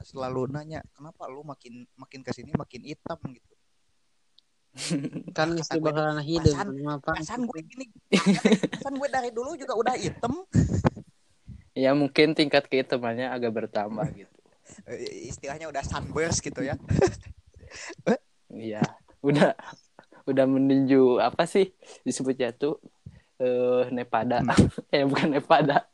[0.04, 3.18] selalu nanya kenapa lu makin makin ke sini makin hitam?
[3.24, 3.54] Gitu.
[5.36, 6.54] Kan Kata mesti bakalan hidup
[7.02, 7.86] perasaan gue gini.
[8.12, 10.44] Perasaan gue dari dulu juga udah hitam.
[11.74, 14.38] Ya mungkin tingkat kehitamannya agak bertambah gitu.
[14.88, 16.78] Eh, istilahnya udah sunburst gitu ya.
[18.54, 18.86] Iya,
[19.18, 19.50] udah
[20.30, 21.74] udah meninju apa sih
[22.06, 22.78] disebutnya tuh?
[23.42, 24.46] Eh Nepada.
[24.94, 25.90] eh bukan Nepada.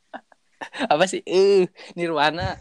[0.85, 1.25] apa sih?
[1.25, 1.65] Eh
[1.97, 2.53] Nirwana,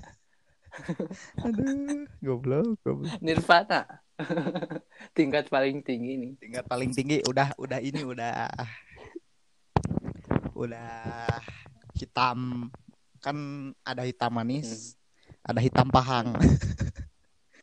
[1.47, 4.03] aduh goblok goblok Nirvana.
[5.17, 6.33] Tingkat paling tinggi nih.
[6.37, 8.53] tingkat paling tinggi udah udah ini udah
[10.53, 10.93] udah
[11.97, 12.69] hitam
[13.21, 13.37] kan
[13.81, 14.97] ada hitam manis
[15.41, 16.37] ada hitam pahang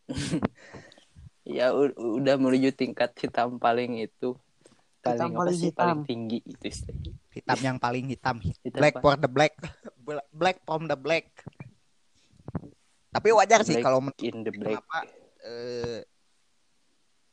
[1.47, 4.35] Ya udah menuju tingkat hitam paling itu.
[4.99, 5.67] Paling Hitam apa paling sih?
[5.71, 5.79] hitam.
[5.79, 7.11] Paling tinggi itu istilahnya.
[7.31, 9.53] hitam yang paling hitam Hitam black for the black
[9.95, 11.31] Bla- black from the black
[13.17, 14.77] tapi wajar sih kalau in the black.
[14.77, 14.97] kenapa
[15.41, 15.99] eh,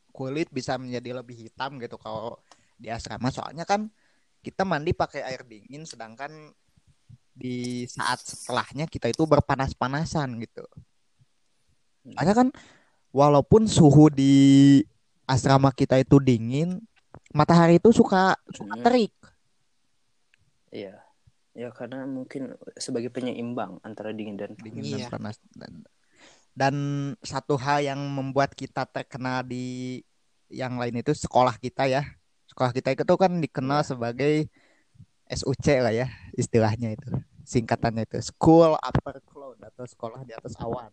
[0.09, 2.41] kulit bisa menjadi lebih hitam gitu kalau
[2.81, 3.85] di asrama soalnya kan
[4.41, 6.49] kita mandi pakai air dingin sedangkan
[7.35, 10.65] di saat setelahnya kita itu berpanas-panasan gitu
[12.17, 12.47] soalnya kan
[13.13, 14.81] walaupun suhu di
[15.29, 16.81] asrama kita itu dingin
[17.29, 18.83] matahari itu suka suka Hmm.
[18.83, 19.13] terik
[20.75, 21.04] Iya.
[21.55, 25.07] Ya karena mungkin sebagai penyeimbang antara dingin dan dingin Iya.
[25.07, 25.73] dan panas dan,
[26.51, 26.75] dan
[27.23, 30.03] satu hal yang membuat kita terkenal di
[30.51, 32.03] yang lain itu sekolah kita ya
[32.45, 33.87] sekolah kita itu kan dikenal Iya.
[33.87, 34.33] sebagai
[35.25, 37.09] SUC lah ya istilahnya itu
[37.47, 40.91] singkatannya itu School Upper Cloud atau sekolah di atas awan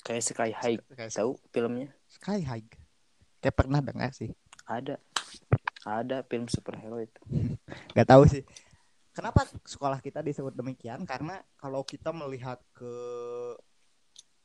[0.00, 0.78] kayak Sky High.
[0.94, 1.90] kayak Tahu filmnya?
[2.06, 2.62] Sky High
[3.42, 4.30] kayak pernah dengar sih
[4.64, 5.02] Ada.
[5.86, 7.20] Ada film superhero itu.
[7.94, 8.42] nggak tahu sih.
[9.14, 11.06] Kenapa sekolah kita disebut demikian?
[11.06, 12.92] Karena kalau kita melihat ke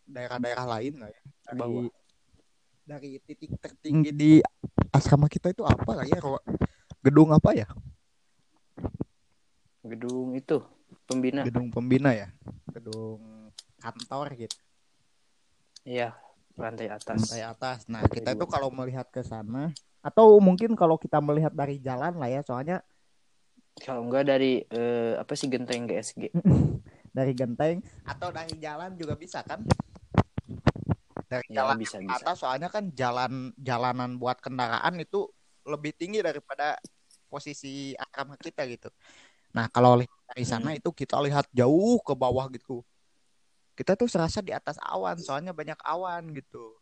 [0.06, 1.21] daerah-daerah lain lah ya?
[1.49, 1.89] Dari, Bawah.
[2.86, 4.32] dari titik tertinggi di
[4.93, 6.21] asrama kita itu apa lah ya?
[7.04, 7.67] Gedung apa ya?
[9.82, 10.62] Gedung itu
[11.10, 11.41] pembina.
[11.43, 12.30] gedung pembina ya?
[12.69, 13.51] Gedung
[13.82, 14.56] kantor gitu.
[15.84, 16.13] Iya,
[16.56, 17.17] lantai atas.
[17.17, 17.80] lantai atas.
[17.89, 22.30] Nah kita itu kalau melihat ke sana atau mungkin kalau kita melihat dari jalan lah
[22.30, 22.82] ya soalnya
[23.82, 26.22] Kalau enggak dari eh, apa sih genteng GSG?
[27.18, 29.62] dari genteng atau dari jalan juga bisa kan
[31.32, 32.28] dari Ya jalan bisa bisa.
[32.28, 35.28] atas soalnya kan jalan jalanan buat kendaraan itu
[35.68, 36.76] lebih tinggi daripada
[37.32, 38.90] posisi asrama kita gitu
[39.56, 40.80] nah kalau lihat dari sana Hmm.
[40.80, 42.84] itu kita lihat jauh ke bawah gitu
[43.78, 46.76] kita tuh serasa di atas awan soalnya banyak awan gitu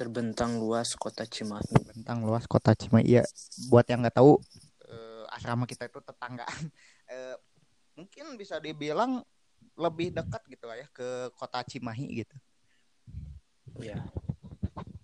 [0.00, 1.92] Terbentang luas kota Cimahi.
[1.92, 3.24] tentang luas kota Cimahi iya
[3.68, 4.40] buat yang nggak tahu
[4.88, 6.64] eh, asrama kita itu tetanggaan
[7.10, 7.34] Eh,
[7.98, 9.20] mungkin bisa dibilang
[9.74, 12.36] lebih dekat gitu lah ya ke kota Cimahi gitu
[13.76, 13.98] Iya.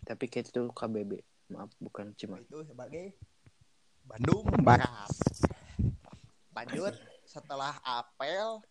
[0.03, 1.19] Tapi kayak itu KBB.
[1.49, 2.47] Maaf, bukan Cimahi.
[2.47, 3.15] itu sebagai
[4.03, 5.11] Bandung Barat
[6.55, 6.95] lanjut
[7.27, 8.63] setelah apel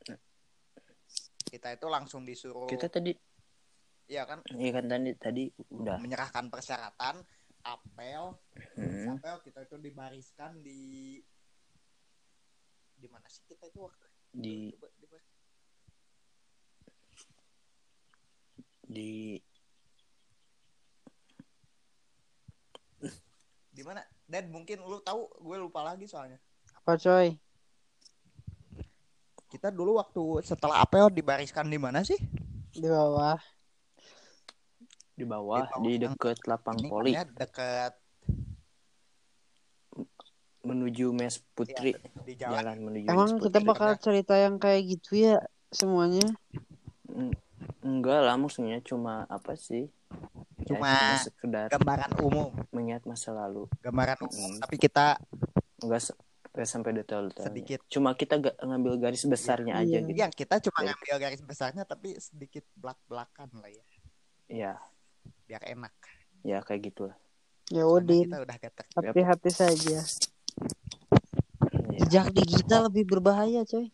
[1.46, 3.14] kita itu langsung disuruh Kita tadi
[4.06, 5.98] ya kan Iya kan tadi tadi udah.
[5.98, 7.26] menyerahkan persyaratan
[7.62, 8.38] apel
[8.78, 9.18] Hmm.
[9.18, 11.18] apel kita itu dibariskan di
[12.96, 14.88] di mana sih kita itu waktu Di Coba
[18.86, 19.39] di
[23.72, 26.38] di mana dan mungkin lu tahu gue lupa lagi soalnya
[26.78, 27.34] Apa coy?
[29.50, 32.20] kita dulu waktu setelah apel dibariskan di mana sih
[32.72, 33.39] Di bawah.
[35.15, 35.82] Di bawah Di bawah.
[35.82, 37.12] di yang- deket lapang Ini poli.
[37.12, 37.93] ya dekat
[40.62, 41.93] menuju mes putri.
[42.25, 45.36] Di jalan jalan menuju Emang mes kita putri bakal cerita yang kayak gitu ya
[45.69, 46.25] semuanya?
[47.08, 47.38] Eng-
[47.82, 49.88] enggak lah maksudnya cuma apa sih?
[50.58, 53.69] Ya, Cuma sekedar gambaran umum, mengingat masa lalu.
[53.80, 54.51] gambaran umum.
[54.58, 55.21] Tapi kita
[55.78, 56.17] Enggak se-
[56.49, 57.45] nggak sampai detail-detail.
[57.45, 57.80] sedikit.
[57.86, 60.08] Cuma kita ga- ngambil garis besarnya aja Iya.
[60.08, 60.17] gitu.
[60.17, 63.86] yang kita cuma Dari- ngambil garis besarnya tapi sedikit belak-belakan lah ya,
[64.47, 64.73] Iya,
[65.46, 65.94] biar enak.
[66.42, 67.18] ya kayak gitulah.
[67.68, 68.88] Ya Soalnya Udin, kita udah getek.
[68.96, 69.98] hati-hati saja.
[69.98, 70.02] Iya.
[71.98, 73.90] Jejak digital lebih berbahaya, coy.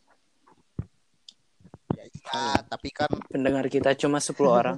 [1.91, 4.77] Ya, iya, tapi kan Pendengar kita cuma 10 orang.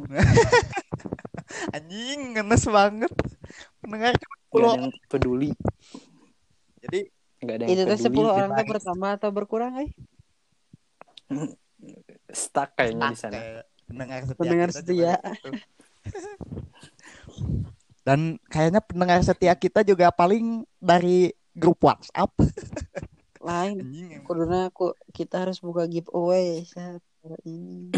[1.75, 3.11] anjing ngenes banget.
[3.79, 4.61] Pendengar cuma Gak 10.
[4.63, 5.49] ada yang peduli.
[6.79, 6.99] Jadi
[7.39, 8.21] Gak ada yang Itu peduli.
[8.21, 8.69] 10 orang dibagi.
[8.69, 9.89] bertambah atau berkurang, eh?
[12.31, 13.37] Stuck kayaknya di sana.
[13.83, 14.37] pendengar setia.
[14.37, 15.13] Pendengar kita setia.
[18.07, 22.35] Dan kayaknya pendengar setia kita juga paling dari grup WhatsApp.
[23.39, 23.79] Lain.
[24.27, 26.99] Kuduna aku kita harus buka giveaway saat
[27.47, 27.95] ini.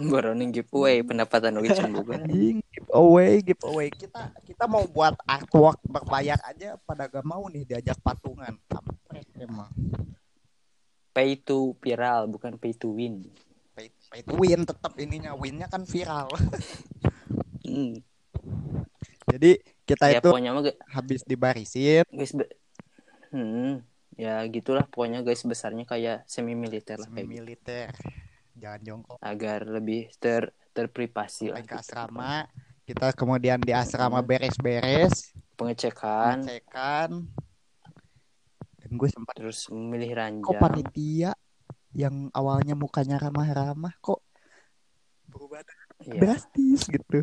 [0.00, 2.22] Boroning giveaway pendapatan juga.
[2.22, 7.98] anjing giveaway giveaway kita kita mau buat artwork berbayar aja pada gak mau nih diajak
[8.00, 9.68] patungan kampret emang
[11.10, 13.26] Pay to viral bukan pay to win.
[13.88, 16.28] Pay to win tetap ininya winnya kan viral.
[17.70, 18.02] Hmm.
[19.30, 22.02] jadi kita Ya itu pokoknya mah habis dibarisin.
[22.10, 22.50] Guys be-
[23.30, 23.78] hmm,
[24.18, 27.30] ya gitulah pokoknya guys besarnya kayak semi militer lah semi gitu.
[27.30, 27.94] militer
[28.60, 29.18] jangan jongkok.
[29.22, 31.80] Agar lebih ter terprivasi lah ke gitu.
[31.80, 32.46] asrama.
[32.90, 35.30] kita kemudian di asrama beres-beres.
[35.54, 36.42] Pengecekan.
[36.42, 37.10] Pengecekan.
[38.82, 41.30] Dan gue sempat terus memilih kok ranjang panitia
[41.94, 44.22] yang awalnya mukanya ramah-ramah kok
[45.30, 45.62] berubah
[46.02, 47.22] ya, drastis gitu.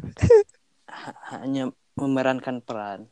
[0.88, 3.08] Ha- hanya memerankan peran.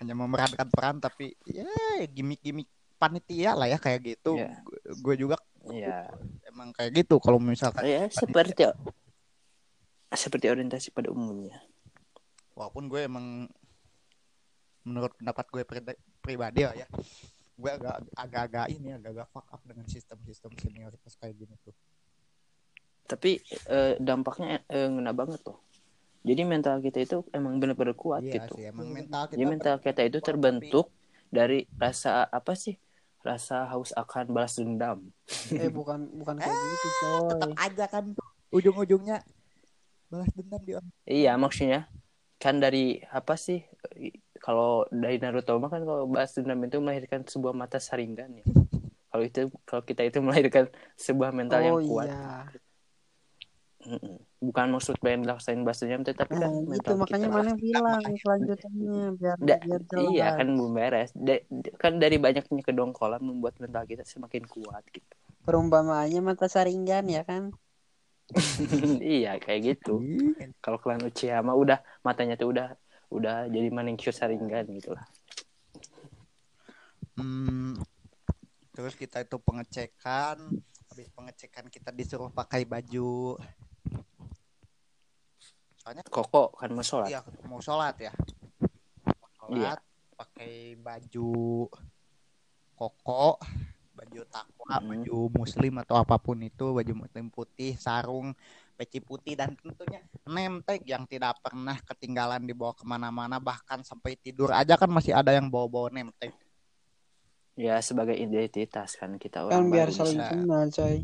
[0.00, 1.68] Hanya memerankan peran tapi ya
[2.08, 4.40] gimmick-gimmick panitia lah ya kayak gitu.
[4.40, 4.62] Iya.
[5.00, 5.36] gue juga
[5.72, 6.10] ya
[6.48, 8.66] emang kayak gitu kalau misalkan ya seperti
[10.12, 11.60] seperti orientasi pada umumnya.
[12.52, 13.48] Walaupun gue emang
[14.84, 16.86] menurut pendapat gue pri- pribadi lah ya
[17.62, 21.74] gue agak agak-agak ini agak-agak fuck up dengan sistem-sistem senioritas kayak gini tuh.
[23.06, 23.38] Tapi
[23.70, 25.58] eh, dampaknya eh, ngena banget tuh.
[26.22, 28.54] Jadi mental kita itu emang benar-benar kuat iya gitu.
[28.54, 30.86] sih emang mental kita jadi mental kita itu terbentuk
[31.34, 32.78] dari rasa apa sih
[33.22, 34.98] rasa haus akan balas dendam.
[35.54, 37.30] Eh bukan bukan kayak gitu, tapi coy.
[37.30, 38.04] tetap aja kan
[38.50, 39.22] ujung-ujungnya
[40.10, 40.90] balas dendam di orang.
[41.06, 41.86] Iya maksudnya
[42.42, 43.62] kan dari apa sih
[44.42, 48.46] kalau dari Naruto mah kan kalau balas dendam itu melahirkan sebuah mata saringan ya.
[49.10, 50.64] Kalau itu kalau kita itu melahirkan
[50.98, 52.08] sebuah mental yang Oh kuat.
[52.10, 52.18] iya.
[54.42, 58.02] Bukan maksud pengen laksain balas dendam tetapi kan Nah, itu mental makanya kita mana bilang
[58.22, 60.10] selanjutnya biar Da- biar jelas.
[60.10, 61.10] iya kan belum beres.
[61.14, 61.44] Da-
[61.82, 65.14] kan dari banyaknya kedongkolan membuat mental kita semakin kuat gitu.
[65.46, 67.50] Perumpamaannya mata saringan ya kan.
[69.02, 69.98] iya kayak gitu.
[70.02, 72.66] Ih, kalau klan Uchiha mah udah matanya tuh udah
[73.12, 75.04] udah jadi Manenkyo Sharingan gitu lah.
[77.20, 77.76] Hmm,
[78.72, 80.40] terus kita itu pengecekan,
[80.88, 83.36] habis pengecekan kita disuruh pakai baju.
[85.76, 87.08] Soalnya Koko kan mau sholat.
[87.12, 88.12] Iya mau sholat ya,
[89.04, 89.78] mau sholat
[90.16, 91.66] pakai baju
[92.78, 93.38] koko,
[93.94, 94.88] baju takwa, Mm.
[94.88, 98.34] baju muslim atau apa pun itu, baju muslim putih, sarung,
[98.72, 104.16] peci putih dan tentunya name tag yang tidak pernah ketinggalan dibawa ke mana-mana bahkan sampai
[104.16, 106.32] tidur aja kan masih ada yang bawa-bawa name tag.
[107.52, 110.32] ya sebagai identitas kan kita Kan orang biar baru saling bisa.
[110.32, 110.96] kenal, coy.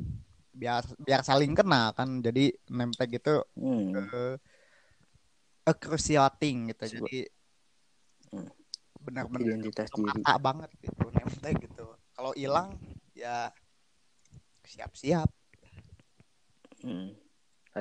[0.48, 3.94] biar biar saling kenal kan jadi name tag itu Hmm.
[3.94, 4.34] eh,
[5.68, 7.18] a crucial thing gitu Sebu- jadi
[8.28, 8.48] Hmm.
[8.98, 12.74] benar-benar identitas diri banget gitu name tag gitu kalau hilang
[13.12, 13.52] ya
[14.64, 15.28] siap-siap
[16.78, 17.10] Hmm.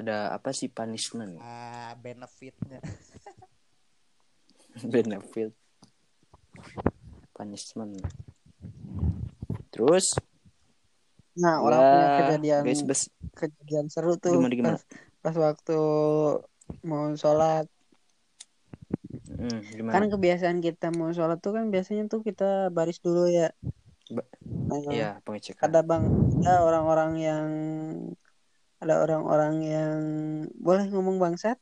[0.03, 1.37] Ada apa sih punishment?
[1.41, 2.79] Ah, benefitnya.
[4.93, 5.51] Benefit.
[7.33, 7.97] Punishment.
[9.73, 10.13] Terus?
[11.37, 13.01] Nah, orang ya, punya kejadian guys bes
[13.37, 14.33] kejadian seru tuh.
[14.37, 14.77] Gimana, gimana?
[14.77, 14.83] Pas,
[15.21, 15.79] pas waktu
[16.81, 17.69] mau sholat.
[19.37, 19.93] Hmm, gimana?
[19.93, 23.53] Kan kebiasaan kita mau sholat tuh kan biasanya tuh kita baris dulu ya.
[24.09, 24.25] Ba-
[24.67, 25.63] Nah, Iya pengecekan.
[25.63, 26.03] ada bang
[26.43, 27.45] ada orang-orang yang
[28.83, 29.97] ada orang-orang yang
[30.65, 31.57] boleh ngomong bangsat?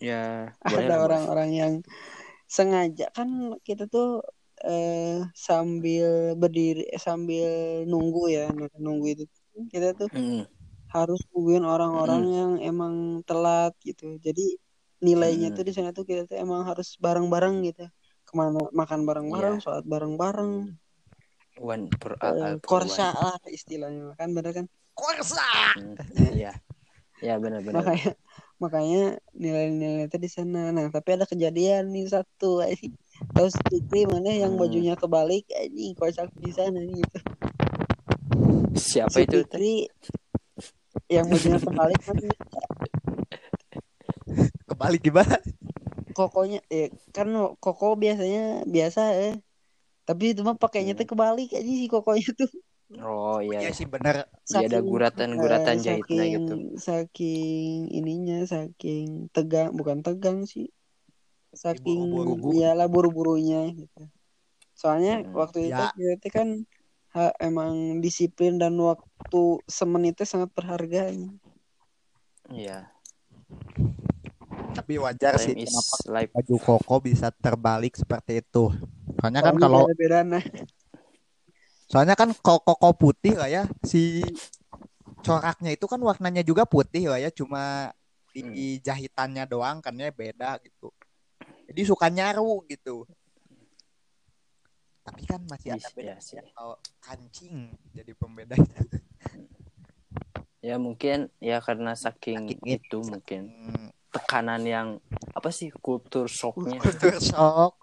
[0.00, 1.72] Ya boleh ada orang-orang yang
[2.56, 3.04] sengaja.
[3.16, 3.28] Kan
[3.68, 4.06] kita tuh
[4.66, 6.06] eh, sambil
[6.40, 7.48] berdiri eh, sambil
[7.90, 8.42] nunggu ya
[8.84, 9.24] nunggu itu.
[9.72, 10.46] Kita tuh Hmm,
[10.94, 12.94] harus nungguin orang-orang yang emang
[13.28, 14.04] telat gitu.
[14.26, 14.42] Jadi
[15.06, 15.56] nilainya Hmm.
[15.56, 17.82] tuh di sana tuh kita tuh emang harus bareng-bareng gitu.
[18.28, 19.62] Ke mana makan bareng-bareng Iya.
[19.64, 20.52] sholat bareng-bareng.
[21.60, 24.02] One per per korsa lah istilahnya.
[24.20, 24.66] Kan bener kan
[24.96, 25.44] korsa
[26.32, 26.56] iya.
[27.20, 28.10] Ya benar-benar makanya
[28.56, 30.72] makanya nilai-nilai itu di sana.
[30.72, 32.64] Nah tapi ada kejadian nih satu
[33.32, 34.60] terus Fikri mana yang Hmm.
[34.60, 37.18] bajunya kebalik anjing kocak bisa nih gitu.
[38.76, 39.44] Siapa si itu?
[39.44, 39.88] Fikri
[41.08, 42.16] yang bajunya kebalik kan?
[44.68, 45.36] Kebalik gimana?
[46.16, 47.28] kokonya eh kan
[47.60, 49.34] koko biasanya biasa eh.
[50.08, 51.00] Tapi itu mah pakainya Hmm.
[51.04, 52.48] tuh kebalik aja si kokonya tuh
[53.02, 53.66] Oh iya.
[53.66, 54.30] Iya sih bener.
[54.46, 56.54] Dia ada guratan-guratan eh, jahitnya saking, gitu.
[56.78, 60.70] saking ininya saking tegang bukan tegang sih
[61.50, 62.52] saking Diburu-buru.
[62.54, 64.06] iyalah buru-burunya gitu
[64.76, 65.32] soalnya Hmm.
[65.34, 65.88] waktu itu Ya.
[65.96, 66.48] berarti kan
[67.16, 71.10] ha- emang disiplin dan waktu semenitnya sangat berharga
[72.52, 72.92] Iya.
[74.76, 76.30] Tapi wajar sih Time is kenapa life.
[76.36, 78.70] baju koko bisa terbalik seperti itu.
[79.18, 80.44] Soalnya kan kalau beda nah
[81.86, 84.22] soalnya kan koko putih lah ya si
[85.22, 87.94] coraknya itu kan warnanya juga putih lah ya cuma
[88.36, 90.92] di jahitannya doang kan ya beda gitu.
[91.66, 93.08] Jadi suka nyaru gitu.
[95.06, 96.36] Tapi kan masih ada Iya beda sih.
[96.36, 98.54] ya kalau kancing jadi pembeda.
[100.60, 104.88] Ya mungkin ya karena saking Saking itu mungkin Hmm, tekanan yang
[105.32, 106.82] apa sih kultur shocknya.
[106.82, 107.78] kultur shock.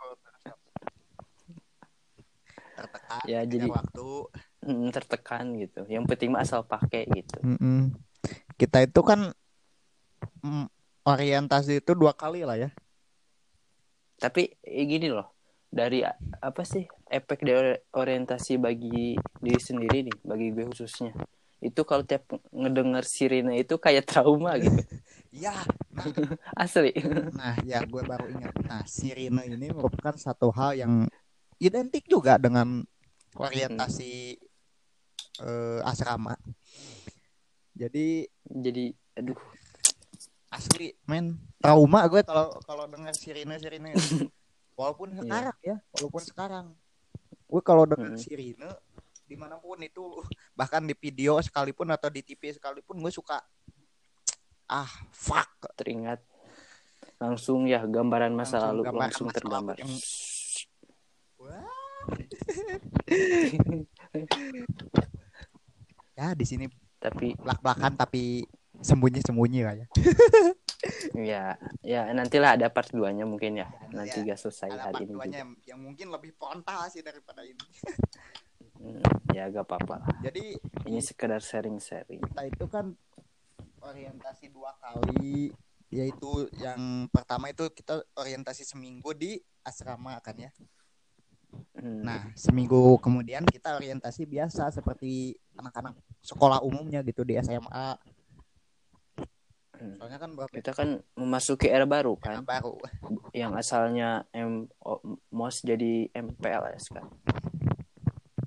[2.84, 4.08] Tertekan Ya, jadi- waktu.
[4.64, 5.84] Mm, tertekan gitu.
[5.88, 7.36] Yang penting mah asal pakai gitu.
[7.44, 7.92] Mm-mm.
[8.56, 9.32] Kita itu kan
[10.40, 10.68] mm,
[11.04, 12.70] orientasi itu dua kali lah ya.
[14.16, 15.36] Tapi eh, gini loh,
[15.68, 16.00] dari
[16.40, 21.12] apa sih efek dari orientasi bagi diri sendiri nih, bagi gue khususnya.
[21.60, 24.80] Itu kalau tiap ngedenger sirine itu kayak trauma gitu.
[25.34, 25.50] Ya,
[25.90, 26.06] nah,
[26.62, 26.94] Asli.
[27.34, 28.54] nah ya gue baru ingat.
[28.70, 31.10] Nah, sirine ini merupakan satu hal yang
[31.64, 32.84] identik juga dengan
[33.34, 34.36] orientasi
[35.40, 36.36] eh, asrama.
[37.74, 39.40] Jadi Jadi aduh,
[40.50, 43.94] asli men trauma gue kalau kalau dengar sirine sirine
[44.78, 45.22] walaupun Iya.
[45.22, 46.66] sekarang ya walaupun sekarang
[47.44, 48.20] gue kalau dengar Mm.
[48.20, 48.70] sirine
[49.24, 50.02] di mana pun itu
[50.60, 53.42] bahkan di video sekalipun atau di TV sekalipun gue suka
[54.66, 56.22] ah fuck teringat
[57.18, 59.76] langsung ya gambaran masa Langsung lalu gambaran langsung tergambar.
[59.78, 59.98] yang-.
[66.14, 66.66] Ya di sini
[66.98, 68.48] Tapi belak belakan tapi
[68.80, 69.88] sembunyi sembunyi lah ya
[71.32, 71.44] ya
[71.80, 73.68] ya nantilah ada part 2-nya mungkin ya.
[73.68, 74.32] Ya, Nanti ya.
[74.32, 75.12] gak selesai ada hari part ini.
[75.14, 75.24] juga.
[75.34, 77.60] yang, yang mungkin lebih frontal sih daripada ini
[78.74, 79.00] Hmm,
[79.32, 80.12] ya gak apa-apa lah.
[80.20, 82.20] jadi Ini sekedar sharing-sharing.
[82.20, 82.92] kita itu kan
[83.80, 85.56] orientasi dua kali
[85.88, 90.52] yaitu yang pertama itu kita orientasi seminggu di asrama kan ya
[91.74, 97.88] Hmm, nah seminggu kemudian kita orientasi biasa seperti anak-anak sekolah umumnya gitu di SMA
[99.78, 100.00] hmm.
[100.00, 102.78] soalnya kan berbeda kita kan memasuki era baru kan, baru
[103.36, 104.70] yang asalnya M
[105.34, 107.06] MOS jadi MPLS kan.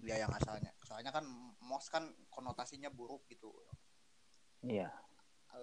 [0.00, 1.26] dia yang asalnya soalnya kan
[1.66, 3.50] mos kan konotasinya buruk gitu
[4.66, 4.90] Iya.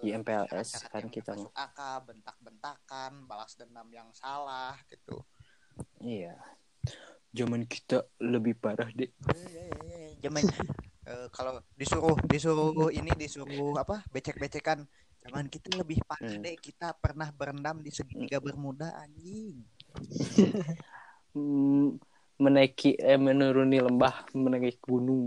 [0.00, 5.20] Di MPLS kan kita masuk akal bentak-bentakan balas dendam yang salah gitu
[6.00, 6.38] Iya.
[7.34, 9.10] Zaman kita lebih parah deh.
[10.22, 10.42] Zaman
[11.10, 14.86] eh, kalau disuruh disuruh ini disuruh apa becek-becekan
[15.24, 16.44] zaman kita lebih parah Hmm.
[16.44, 19.66] deh kita pernah berendam di segitiga bermuda anjing
[21.34, 21.98] Hmm,
[22.38, 25.26] menaiki eh, menuruni lembah, menaiki gunung.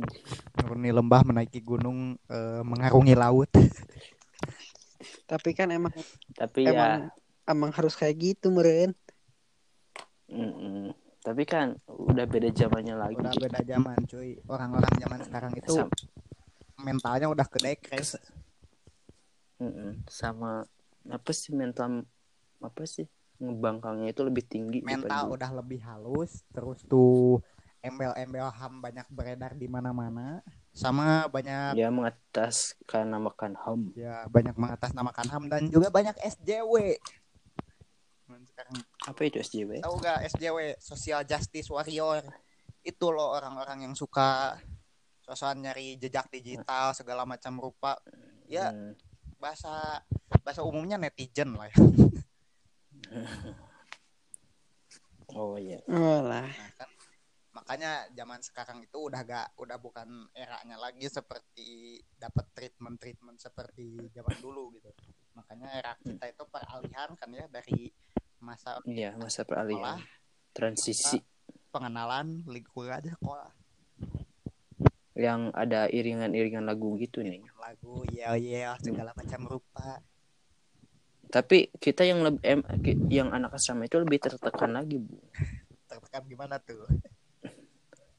[0.55, 3.51] menuruni lembah menaiki gunung eh, mengarungi laut
[5.31, 5.91] tapi kan emang
[6.39, 6.91] Tapi ya emang
[7.43, 8.95] emang harus kayak gitu meren
[10.31, 10.91] Mm-mm.
[11.27, 13.19] Tapi kan udah beda zamannya lagi.
[13.19, 15.91] udah beda zaman cuy orang-orang zaman sekarang itu Sam-
[16.79, 18.15] mentalnya udah kedekres
[19.59, 20.07] Mm-mm.
[20.07, 20.63] Sama
[21.11, 22.07] apa sih mental
[22.63, 23.11] apa sih
[23.43, 27.37] ngebangkangnya itu lebih tinggi mental udah lebih halus terus tuh
[27.85, 30.41] embel-embel ham banyak beredar di mana-mana
[30.73, 33.81] sama banyak dia mengataskan namakan ham.
[33.93, 36.97] ya banyak mengatasnamakan ham dan juga banyak SJW
[38.57, 39.85] sekarang Apa itu SJW?
[39.85, 42.25] tahu gak SJW Social Justice Warrior
[42.81, 44.57] itu loh orang-orang yang suka
[45.21, 48.01] sosokan nyari jejak digital segala macam rupa
[48.49, 48.97] ya Hmm.
[49.37, 50.01] bahasa
[50.41, 51.77] bahasa umumnya netizen lah ya
[55.29, 55.77] Oh iya.
[55.85, 56.89] oh lah Nah, kan
[57.53, 64.09] makanya zaman sekarang itu udah gak udah bukan eranya lagi seperti dapat treatment treatment seperti
[64.09, 64.89] zaman dulu gitu
[65.33, 67.91] makanya era kita itu peralihan kan ya dari
[68.39, 69.99] masa Iya, masa sekolah peralihan.
[70.53, 71.21] Transisi
[71.69, 73.51] pengenalan lingkungan sekolah
[75.17, 77.41] yang ada iringan-iringan lagu gitu nih.
[77.57, 79.99] lagu yel yel segala macam rupa
[81.27, 82.61] Tapi kita yang lebih em,
[83.11, 85.19] yang anak asrama itu lebih tertekan lagi, Bu.
[85.91, 86.87] Tertekan gimana tuh?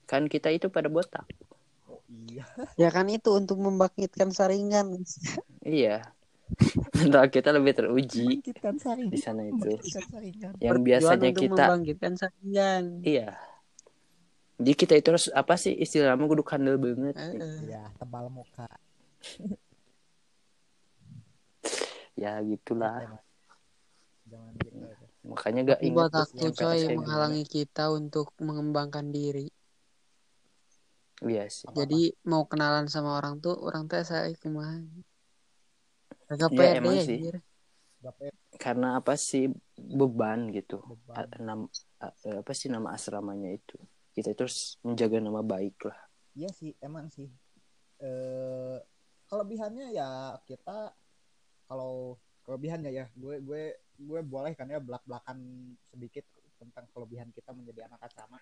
[0.04, 1.24] Kan kita itu pada botak.
[1.88, 2.44] Oh iya.
[2.76, 5.08] Ya kan itu untuk membangkitkan saringan.
[5.64, 6.04] Iya.
[6.98, 8.40] Mental kita lebih teruji
[9.10, 9.78] di sana itu.
[10.58, 12.84] Yang biasanya kita membangkitkan saringan.
[13.04, 13.36] iya.
[14.58, 17.14] Jadi kita itu harus apa sih istilahnya kudu kandel banget.
[17.14, 18.66] Iya, tebal muka.
[22.18, 23.22] Ya gitulah.
[24.26, 24.74] Jangan gitu.
[25.22, 26.96] Makanya gak Tapi ingat buat tuh aku yang coy gimana.
[26.98, 29.46] menghalangi kita untuk mengembangkan diri.
[31.22, 31.70] Iya sih.
[31.70, 34.82] Jadi mau kenalan sama orang tuh orang teh saya kumaha.
[36.28, 37.18] Agak Ya, pede emang sih.
[37.18, 37.36] anjir.
[38.04, 40.80] Bapak Karena apa sih beban gitu.
[40.84, 41.16] beban.
[41.24, 41.72] A- nam-
[42.04, 43.76] a- eh, apa sih nama asramanya itu?
[44.12, 45.98] Kita itu harus menjaga nama baik lah.
[46.36, 47.26] Iya sih, emang sih.
[47.98, 48.78] Eh
[49.28, 50.94] kelebihannya ya kita
[51.68, 52.16] kalau
[52.48, 53.62] kelebihannya ya gue gue
[53.98, 55.38] gue boleh kan ya belak belakan
[55.92, 56.24] sedikit
[56.56, 58.38] tentang kelebihan kita menjadi anak asrama.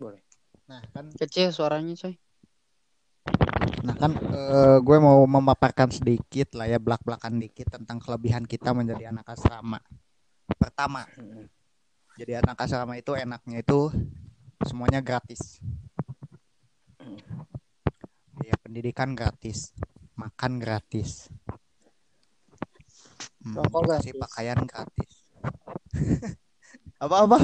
[0.00, 0.22] Boleh.
[0.66, 2.14] Nah kan, Kecil suaranya coy.
[3.82, 8.70] Nah kan eh, gue mau memaparkan sedikit lah ya belak belakan dikit tentang kelebihan kita
[8.70, 9.82] menjadi anak asrama.
[10.54, 11.02] Pertama,
[12.14, 13.90] jadi anak asrama itu enaknya itu
[14.62, 15.58] semuanya gratis.
[18.42, 19.74] Ya pendidikan gratis,
[20.14, 21.26] makan gratis,
[23.42, 24.14] Hmm, Rokok gratis.
[24.22, 25.12] pakaian gratis.
[27.02, 27.38] apa apa.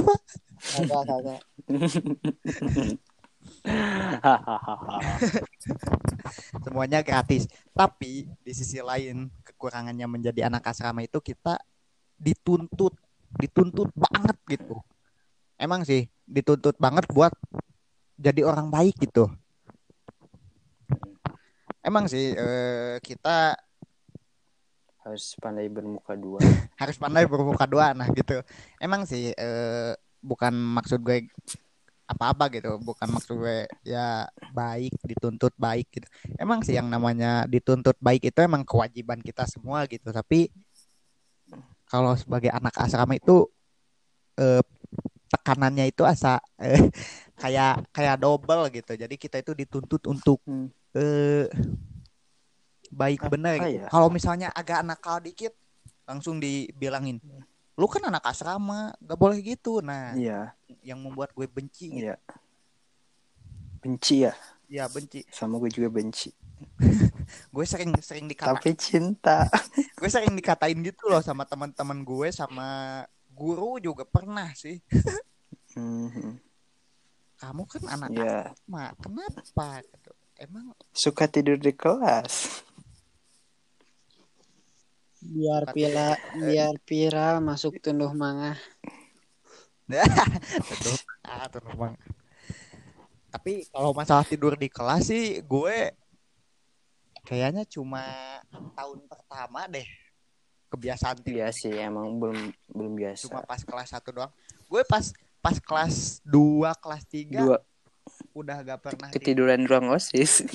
[6.65, 7.49] Semuanya gratis.
[7.73, 11.61] Tapi di sisi lain kekurangannya menjadi anak asrama itu kita
[12.19, 12.97] dituntut,
[13.37, 14.81] dituntut banget gitu.
[15.59, 17.35] Emang sih dituntut banget buat
[18.19, 19.31] jadi orang baik gitu.
[21.83, 23.57] Emang sih eh, kita
[25.09, 26.37] harus pandai bermuka dua.
[26.81, 28.45] harus pandai bermuka dua nah gitu
[28.77, 31.33] emang sih eh, bukan maksud gue
[32.09, 36.09] apa-apa gitu bukan maksud gue ya baik dituntut baik gitu
[36.41, 40.49] emang sih yang namanya dituntut baik itu emang kewajiban kita semua gitu tapi
[41.85, 43.45] kalau sebagai anak asrama itu
[44.41, 44.65] eh,
[45.29, 46.81] tekanannya itu asa eh,
[47.43, 50.73] kayak kayak double gitu jadi kita itu dituntut untuk Hmm.
[50.97, 51.45] eh,
[52.89, 53.85] baik Apa bener gitu.
[53.85, 53.89] ya?
[53.93, 55.53] kalau misalnya agak nakal dikit
[56.09, 57.21] langsung dibilangin
[57.79, 60.51] lu kan anak asrama gak boleh gitu nah Iya,
[60.83, 62.03] yang membuat gue benci gitu.
[62.05, 62.19] iya.
[63.79, 64.35] Benci ya,
[64.67, 66.35] ya benci sama gue juga benci.
[67.55, 69.47] gue sering sering dikata Tapi cinta.
[70.03, 72.67] gue sering dikatain gitu loh sama teman-teman gue sama
[73.31, 74.83] guru juga pernah sih
[75.79, 76.43] Mhm.
[77.39, 80.11] kamu kan anak Ya, asrama kenapa gitu.
[80.35, 82.67] emang suka tidur di kelas.
[85.29, 88.57] Biar pila biar viral masuk tunduh mangah.
[89.93, 91.95] Aduh, ah, tuh bang.
[93.29, 95.93] Tapi kalau masalah tidur di kelas sih gue
[97.29, 98.01] kayaknya cuma
[98.73, 99.85] tahun pertama deh
[100.73, 101.45] kebiasaan tidur.
[101.45, 102.39] Iya sih, emang belum
[102.73, 103.45] belum Cuma biasa.
[103.45, 104.33] pas kelas 1 doang.
[104.69, 105.13] Gue pas
[105.45, 107.59] pas kelas 2, kelas 3 Dua
[108.33, 110.47] udah gak pernah tidur, ketiduran ruang osis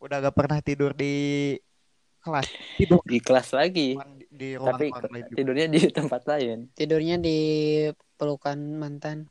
[0.00, 1.56] udah gak pernah tidur di
[2.20, 2.46] kelas.
[2.76, 3.96] Tidur di kelas lagi.
[3.96, 6.58] di, di ruang Tapi ruang lain tidurnya di tempat lain.
[6.76, 7.38] Tidurnya di
[8.14, 9.26] pelukan mantan.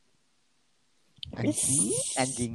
[1.30, 2.54] anjing, anjing.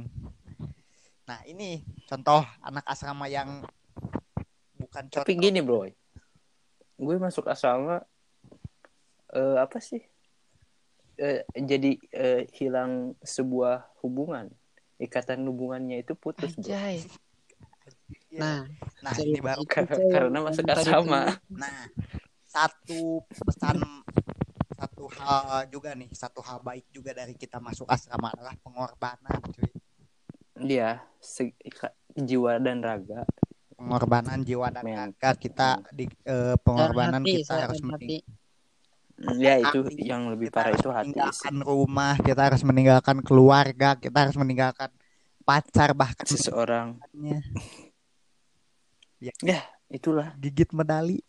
[1.24, 3.64] Nah, ini contoh anak asrama yang
[4.76, 5.24] bukan contoh.
[5.24, 5.88] Tapi gini, Bro.
[6.96, 8.04] Gue masuk asrama
[9.32, 10.04] eh apa sih?
[11.16, 14.52] Eh, jadi eh, hilang sebuah hubungan.
[15.00, 16.68] Ikatan hubungannya itu putus, Bro.
[16.68, 17.00] Anjay.
[17.00, 17.25] Iya.
[18.36, 18.68] Nah,
[19.02, 19.62] Nah, ini baru
[20.14, 21.36] karena masuk tuh.
[21.52, 21.78] Nah,
[22.46, 23.76] satu pesan
[24.76, 29.72] satu hal juga nih, satu hal baik juga dari kita masuk asrama adalah pengorbanan, cuy.
[31.72, 33.24] Ka- jiwa dan raga.
[33.76, 34.96] Pengorbanan jiwa dan Men.
[34.96, 38.44] raga kita di eh, pengorbanan hati, kita harus mening- hati.
[39.40, 40.04] Ya itu Hati.
[40.04, 41.16] yang lebih kita parah itu hati sih.
[41.16, 44.92] meninggalkan rumah, kita harus meninggalkan keluarga, kita harus meninggalkan
[45.40, 47.00] pacar bahkan Seseorang.
[49.18, 49.32] Ya,
[49.88, 51.20] itulah gigit medali.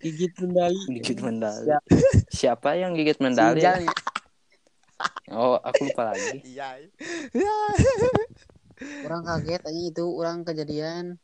[0.00, 0.80] Gigit mendali.
[0.96, 1.68] gigit mendali.
[1.68, 1.82] Siap.
[2.32, 3.60] Siapa yang gigit mendali?
[3.60, 3.84] Sinjal.
[5.28, 6.40] Oh, aku lupa lagi.
[6.50, 6.88] Iya.
[7.36, 7.56] Ya.
[9.04, 11.20] Orang kaget aja itu orang kejadian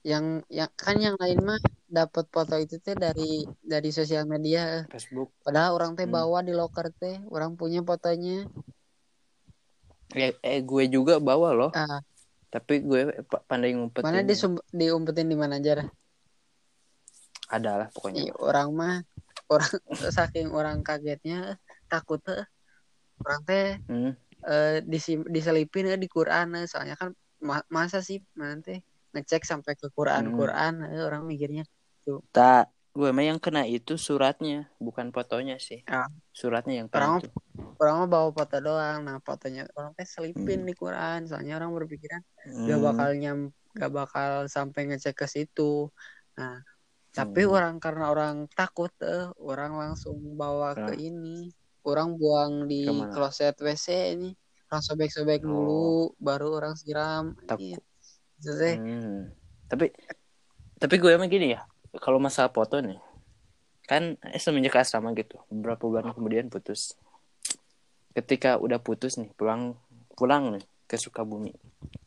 [0.00, 5.34] yang yang kan yang lain mah dapat foto itu teh dari dari sosial media Facebook.
[5.42, 6.14] padahal orang teh Hmm.
[6.14, 8.46] bawa di loker teh orang punya fotonya
[10.14, 11.70] Eh, eh gue juga bawa loh.
[11.74, 11.98] ah
[12.56, 14.36] tapi gue pa- pandai ngumpetin Mana dia
[14.72, 15.88] diumpetin di mana aja dah?
[17.46, 18.96] adalah pokoknya Ih, orang mah
[19.46, 19.70] orang
[20.16, 22.42] saking orang kagetnya takut eh,
[23.22, 24.12] orang teh Hmm.
[24.42, 26.66] eh, disim- diselipin eh, di Quran eh.
[26.66, 28.80] soalnya kan ma- masa sih nanti
[29.12, 30.34] ngecek sampai ke Quran Hmm.
[30.34, 31.62] Quran eh, orang mikirnya
[32.32, 36.08] tak gue mah yang kena itu suratnya bukan fotonya sih Ah.
[36.30, 37.30] suratnya yang Orang- kena itu
[37.76, 40.66] orang bawa foto doang nah fotonya orang teh selipin Hmm.
[40.66, 42.64] di Quran soalnya orang berpikiran Hmm.
[42.64, 43.38] gak bakal nyam
[43.70, 45.92] gak bakal sampai ngecek ke situ
[46.34, 46.64] nah
[47.12, 47.52] tapi Hmm.
[47.52, 50.96] orang karena orang takut eh orang langsung bawa ke Nah.
[50.96, 53.12] ini orang buang di Ke mana?
[53.12, 54.32] kloset WC ini
[54.66, 55.46] orang sobek-sobek Oh.
[55.46, 55.84] dulu
[56.18, 57.76] baru orang siram Takut.
[58.38, 58.72] Iya.
[58.74, 59.32] Hmm.
[59.66, 59.92] Tapi
[60.76, 61.60] tapi gue emang gini ya.
[61.98, 62.98] Kalau masalah foto nih,
[63.86, 66.94] kan eh, semenjak asrama gitu, beberapa bulan kemudian putus.
[68.16, 69.76] Ketika udah putus nih, pulang
[70.16, 71.52] pulang nih ke Sukabumi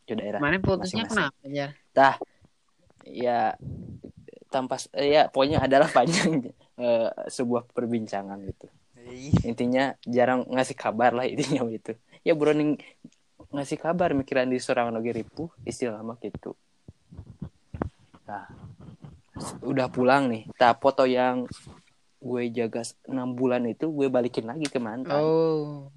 [0.08, 0.40] ke daerah.
[0.42, 1.68] mana putusnya kenapa ya
[3.06, 3.54] Ya
[4.50, 8.66] tanpa eh, ya pokoknya adalah panjang eh, sebuah perbincangan gitu.
[9.46, 11.94] Intinya jarang ngasih kabar lah intinya gitu.
[12.26, 12.76] Ya buroning
[13.54, 16.58] ngasih kabar mikiran di seorang lagi ripuh istilah mah gitu.
[19.64, 20.48] Udah pulang nih.
[20.60, 21.48] Nah, foto yang
[22.20, 25.20] gue jaga 6 bulan itu gue balikin lagi ke mantan.
[25.24, 25.88] oh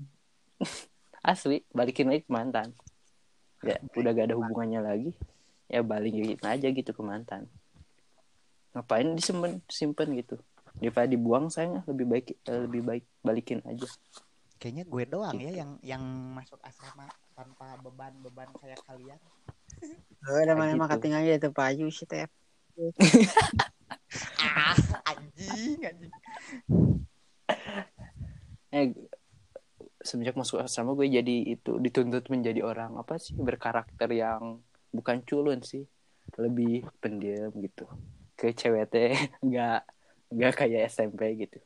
[1.24, 2.72] Asli, balikin lagi ke mantan.
[3.64, 5.12] Ya, udah gak ada hubungannya lagi.
[5.72, 7.48] Ya balikin aja gitu ke mantan.
[8.76, 10.36] Ngapain disimpan simpen gitu.
[10.80, 13.88] Daripada dibuang sayang lebih baik eh, lebih baik balikin aja.
[14.60, 16.04] Kayaknya gue doang ya yang yang
[16.36, 19.20] masuk asrama tanpa beban-beban kayak kalian.
[20.24, 21.08] Oh, ada mana gitu.
[21.12, 22.28] mah aja itu payu sih teh
[24.38, 24.78] Ah,
[25.10, 26.14] anjing, anjing.
[28.78, 28.94] eh
[30.06, 34.62] semenjak masuk asrama gue jadi itu dituntut menjadi orang apa sih berkarakter yang
[34.94, 35.90] bukan culun sih.
[36.38, 37.90] Lebih pendiam gitu.
[38.38, 39.18] Ke cewek teh
[39.48, 39.82] nggak
[40.30, 41.58] nggak kayak SMP gitu.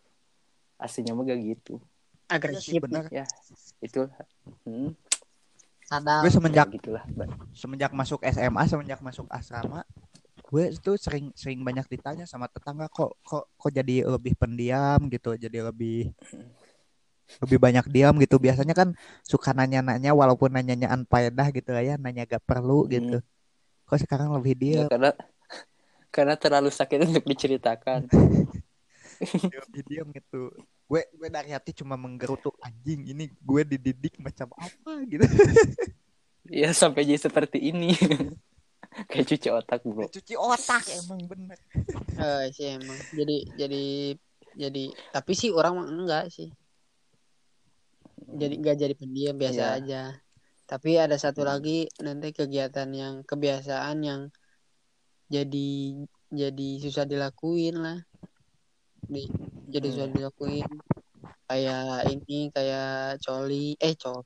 [0.80, 1.84] Aslinya mah gak gitu.
[2.28, 3.08] Agresif bener.
[3.12, 3.24] ya
[3.80, 4.08] itu
[4.68, 4.92] hmm,
[5.88, 6.24] sadar.
[6.24, 7.04] Gue semenjak ya gitulah
[7.56, 9.88] semenjak masuk SMA, semenjak masuk asrama,
[10.48, 15.36] gue itu sering sering banyak ditanya sama tetangga kok kok kok jadi lebih pendiam gitu,
[15.36, 16.16] jadi lebih
[17.44, 18.40] lebih banyak diam gitu.
[18.40, 18.96] Biasanya kan
[19.28, 22.92] suka nanya-nanya walaupun nanyanya anfaedah gitu ya, nanya gak perlu Hmm.
[22.96, 23.18] gitu.
[23.84, 25.12] Kok sekarang lebih ya, diam, karena
[26.08, 28.08] karena terlalu sakit untuk diceritakan
[29.68, 30.56] lebih diam gitu.
[30.88, 35.28] Gue gue dari hati cuma menggerutu anjing ini gue dididik macam apa gitu.
[36.48, 37.92] ya sampai jadi seperti ini
[39.10, 40.08] kayak cuci otak bro.
[40.10, 40.84] Cuci otak.
[40.92, 41.58] Emang bener.
[42.18, 42.98] Eh, sih emang.
[43.14, 43.84] Jadi jadi
[44.58, 44.84] jadi
[45.14, 46.50] tapi sih orang mah enggak sih.
[48.26, 49.78] Jadi enggak jadi pendiam biasa Iya.
[49.78, 50.02] aja.
[50.66, 54.22] Tapi ada satu lagi nanti kegiatan yang kebiasaan yang
[55.30, 55.70] jadi
[56.34, 58.02] jadi susah dilakuin lah.
[59.06, 59.30] Di,
[59.70, 60.66] jadi susah dilakuin.
[61.48, 64.26] Kayak ini kayak coli eh coli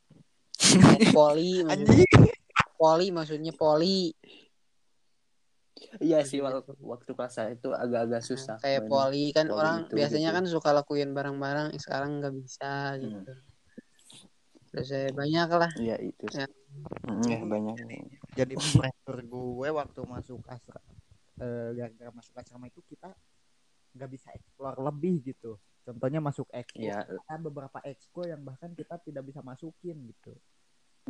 [1.18, 2.08] poli maksudnya.
[2.80, 4.10] Poli maksudnya poli
[6.00, 8.56] Iya sih waktu, waktu kelas saya itu agak-agak susah.
[8.56, 10.38] Nah, kayak main poli kan poli orang itu biasanya gitu.
[10.40, 13.04] kan suka lakuin barang-barang sekarang nggak bisa Hmm.
[13.04, 13.34] gitu
[14.72, 16.26] terus saya banyak lah Iya itu.
[16.32, 16.40] sih.
[16.40, 16.48] Ya.
[17.04, 17.76] Mm, ya banyak.
[18.32, 20.88] jadi pressure gue waktu masuk asrama
[21.44, 23.12] eh, gara-gara masuk asrama itu kita
[23.92, 28.96] nggak bisa explore lebih gitu contohnya masuk expo Iya, ada beberapa expo yang bahkan kita
[29.04, 30.32] tidak bisa masukin gitu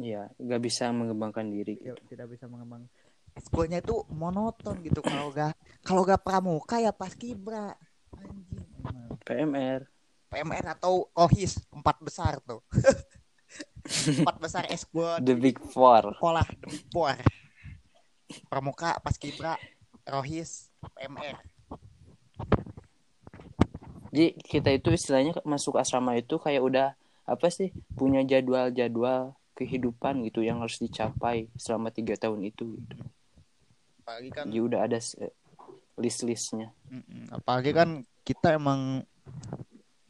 [0.01, 1.77] iya, nggak bisa mengembangkan diri.
[1.77, 2.17] Ya, Gitu.
[2.17, 2.89] tidak bisa mengembang
[3.35, 7.75] exco-nya itu monoton gitu kalau gak kalau gak pramuka ya pas kibra
[8.15, 9.15] anjing emang.
[9.23, 9.81] PMR.
[10.31, 12.63] PMR atau OHIS empat besar tuh
[14.23, 16.15] empat besar exco The Big Four.
[16.15, 17.11] sekolah the big four
[18.47, 19.59] pramuka pas kibra
[20.07, 21.39] rohis PMR
[24.11, 26.87] Jadi kita itu istilahnya masuk asrama itu kayak udah
[27.23, 32.75] apa sih punya jadwal-jadwal kehidupan gitu yang harus dicapai selama tiga tahun itu.
[32.75, 32.95] Gitu.
[34.11, 34.99] Apalagi kan Jadi udah ada
[35.95, 36.67] list-listnya.
[37.31, 37.89] Apalagi kan
[38.27, 39.07] kita emang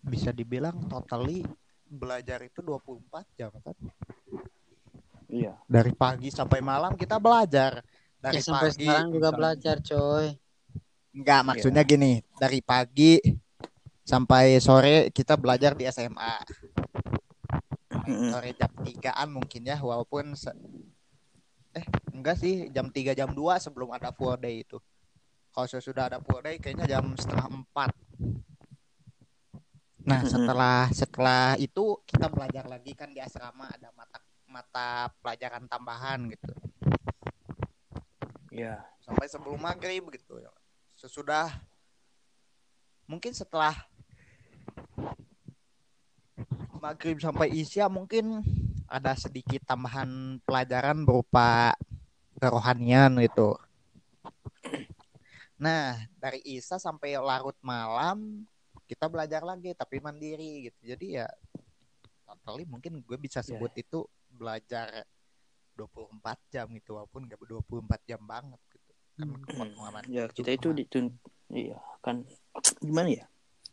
[0.01, 1.45] bisa dibilang totally
[1.85, 3.77] belajar itu 24 jam kan?
[5.31, 5.55] Iya.
[5.63, 7.79] dari pagi sampai malam kita belajar.
[8.17, 10.27] Dari ya sampai pagi sekarang juga misalnya- belajar coy.
[11.13, 12.11] Enggak maksudnya gini.
[12.35, 13.13] Dari pagi
[14.01, 16.35] sampai sore kita belajar di SMA
[18.33, 20.57] sore jam 3an mungkin ya walaupun se-
[22.21, 24.77] enggak sih jam 3 jam 2 sebelum ada full day itu.
[25.51, 27.91] Kalau sudah ada full day kayaknya jam setengah empat.
[30.05, 36.29] Nah setelah setelah itu kita belajar lagi kan di asrama ada mata mata pelajaran tambahan
[36.29, 36.53] gitu.
[38.53, 40.37] Ya sampai sebelum maghrib gitu.
[40.37, 40.53] Ya.
[40.95, 41.49] Sesudah
[43.09, 43.75] mungkin setelah
[46.79, 48.41] maghrib sampai isya mungkin
[48.91, 51.71] ada sedikit tambahan pelajaran berupa
[52.41, 53.53] kerohanian gitu.
[55.61, 58.49] Nah, dari Isya sampai larut malam
[58.89, 60.81] kita belajar lagi tapi mandiri gitu.
[60.97, 61.29] Jadi ya
[62.25, 63.53] totally mungkin gue bisa Ya.
[63.53, 65.05] sebut itu belajar
[65.77, 68.91] 24 jam gitu walaupun gak 24 jam banget gitu.
[69.21, 69.45] Kan Hmm.
[69.45, 70.77] pengalaman ya kita itu sama.
[70.81, 71.05] ditun
[71.53, 72.25] iya kan
[72.81, 73.25] gimana ya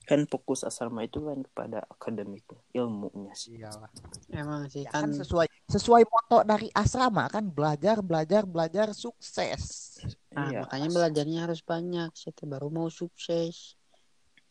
[0.09, 3.93] kan fokus asrama itu kan kepada akademik ilmunya sih Iyalah.
[4.33, 10.01] Emang sih Ya kan, kan sesuai sesuai moto dari asrama kan belajar belajar belajar sukses.
[10.33, 12.09] nah, iya makanya belajarnya harus banyak.
[12.17, 13.77] Saya baru mau sukses.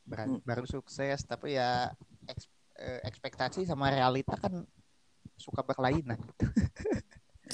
[0.06, 0.40] Ber- Hmm.
[0.46, 1.90] baru sukses tapi ya
[2.30, 4.62] eks- eh, ekspektasi sama realita kan
[5.34, 6.22] suka berlainan.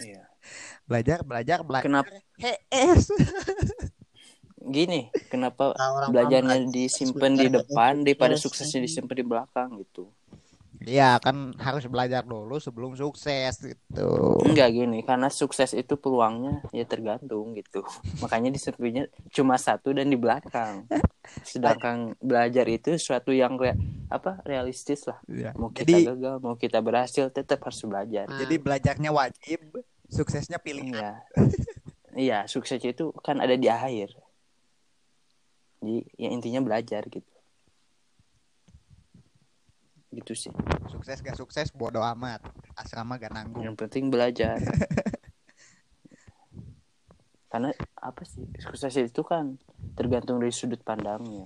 [0.03, 0.27] iya
[0.91, 1.87] Belajar belajar belajar.
[1.87, 2.11] Kenapa?
[2.35, 3.15] HS.
[4.63, 8.63] gini kenapa Nah, orang belajarnya disimpan di depan daripada sukses.
[8.63, 10.07] suksesnya disimpan di belakang gitu.
[10.83, 14.09] Iya kan harus belajar dulu sebelum sukses gitu.
[14.43, 17.83] enggak gini karena sukses itu peluangnya ya tergantung gitu.
[18.23, 20.83] Makanya disimpannya cuma satu dan di belakang.
[21.39, 23.79] Sedangkan belajar itu suatu yang rea-
[24.11, 25.23] apa realistis lah.
[25.23, 25.55] Iya.
[25.55, 28.27] mau kita Jadi gagal mau kita berhasil tetap harus belajar.
[28.27, 29.59] Nah, jadi belajarnya wajib,
[30.05, 30.91] suksesnya pilihan.
[30.91, 31.11] iya.
[32.13, 34.13] Iya suksesnya itu kan ada di akhir
[35.83, 37.27] jadi ya intinya belajar gitu
[40.15, 40.53] gitu sih
[40.87, 42.39] Sukses gak sukses bodo amat.
[42.79, 43.67] Asrama gak nanggung.
[43.67, 44.63] yang penting belajar
[47.51, 47.69] karena
[47.99, 49.61] apa sih sukses itu kan
[49.93, 51.45] tergantung dari sudut pandangnya.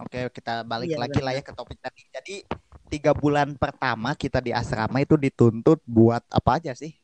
[0.00, 2.08] Oke, kita balik Iya, lagi lah ya ke topik tadi.
[2.08, 2.40] Jadi
[2.88, 6.96] tiga bulan pertama kita di asrama itu dituntut buat apa aja sih?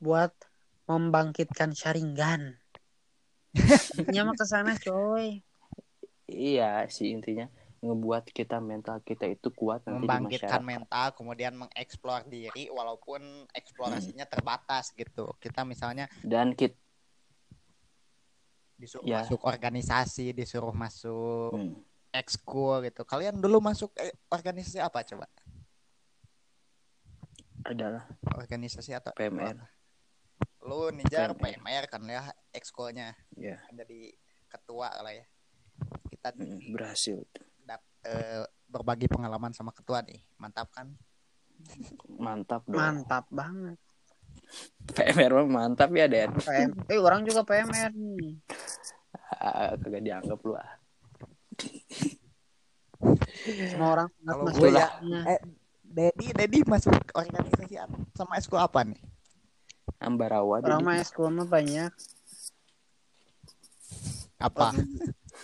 [0.00, 0.32] buat
[0.88, 2.59] membangkitkan Sharingan.
[3.98, 5.42] Intinya mah ke sana, coy.
[6.30, 7.50] iya sih intinya
[7.82, 14.28] ngebuat kita mental kita itu kuat nanti di membangkitkan mental, kemudian mengeksplor diri walaupun eksplorasinya
[14.28, 15.34] terbatas gitu.
[15.40, 16.76] Kita misalnya dan kita
[18.78, 19.24] disuruh Ya.
[19.24, 21.82] masuk organisasi, disuruh masuk hmm,
[22.14, 23.02] ekskul gitu.
[23.02, 25.26] Kalian dulu masuk eh, organisasi apa coba?
[27.60, 28.08] adalah
[28.40, 29.56] Organisasi atau PMR.
[30.60, 31.56] Lu Nijar PMR.
[31.60, 34.12] PMR kan ya ekskulnya ya kan jadi
[34.50, 35.26] ketua lah ya.
[36.10, 37.24] Kita hmm, berhasil
[37.64, 40.20] dap- eh, berbagi pengalaman sama ketua nih.
[40.36, 40.92] Mantap kan?
[42.20, 43.78] mantap dong Mantap banget.
[44.96, 48.36] PMR mah mantap ya Den PM, eh orang juga PMR nih.
[49.40, 50.70] Ah, kagak dianggap lu ah
[53.70, 54.88] Semua orang sangat Kalau gue ya,
[55.30, 55.40] eh,
[55.80, 57.96] Dedi, Dedi masuk organisasi apa?
[58.14, 59.00] sama ekskul apa nih?
[59.98, 61.90] Ambarawa Orang jadi mah eskul mah banyak.
[64.38, 64.70] Apa?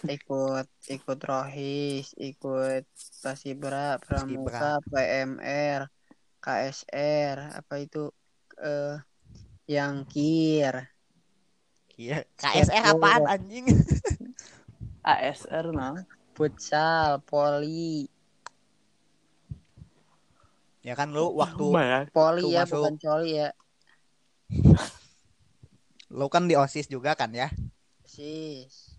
[0.06, 2.84] ikut ikut rohis ikut
[3.24, 5.88] pasibra pramuka PMR
[6.38, 8.12] KSR apa itu
[8.60, 9.00] eh
[9.66, 10.92] yang kir
[11.96, 13.66] Iya, KSR apaan anjing?
[15.00, 15.96] ASR nah
[16.36, 18.04] futsal poli
[20.84, 21.72] ya kan lu waktu
[22.12, 22.84] poli ya masuk.
[22.84, 23.48] bukan coli ya
[26.16, 27.50] lu kan di OSIS juga kan ya?
[28.06, 28.94] sis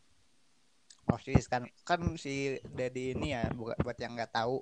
[1.08, 4.60] OSIS kan kan si Dedi ini ya buat buat yang nggak tahu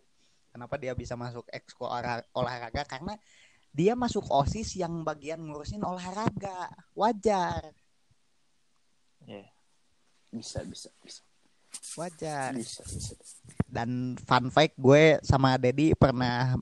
[0.53, 3.17] kenapa dia bisa masuk ekskul olah- olahraga karena
[3.75, 6.71] dia masuk OSIS yang bagian ngurusin olahraga.
[6.95, 7.75] Wajar,
[9.27, 9.43] ya
[10.31, 11.21] bisa bisa bisa
[11.99, 12.55] wajar.
[12.55, 13.13] bisa bisa
[13.67, 16.55] Dan fun fact gue sama Dedi pernah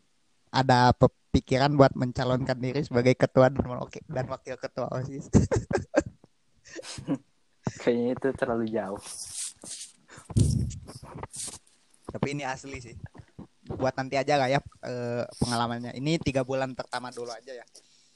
[0.54, 0.94] ada
[1.34, 5.34] pikiran buat mencalonkan diri sebagai ketua dan wakil, dan wakil ketua OSIS.
[7.82, 9.00] kayaknya itu terlalu jauh
[12.14, 12.96] Tapi ini asli sih.
[13.66, 15.98] Buat nanti aja lah ya eh, pengalamannya.
[15.98, 17.66] Ini tiga bulan pertama dulu aja ya.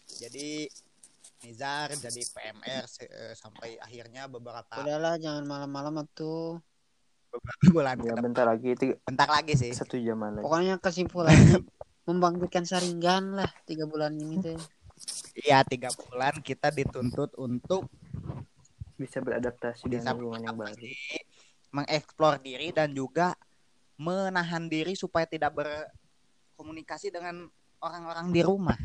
[0.06, 0.70] Jadi
[1.42, 6.58] Nizar jadi PMR eh, sampai akhirnya beberapa udahlah jangan malam-malam tuh
[7.30, 9.70] beberapa bulan ya bentar lagi itu Bentar lagi sih.
[9.70, 11.62] satu jaman lagi pokoknya kesimpulannya
[12.08, 14.60] membangkitkan Sharingan lah tiga bulan ini tuh
[15.38, 17.86] Iya tiga bulan kita dituntut untuk
[18.98, 20.90] bisa beradaptasi bisa dengan lingkungan yang baru
[21.72, 23.38] mengeksplor diri dan juga
[23.98, 27.50] menahan diri supaya tidak berkomunikasi dengan
[27.82, 28.80] orang-orang di rumah.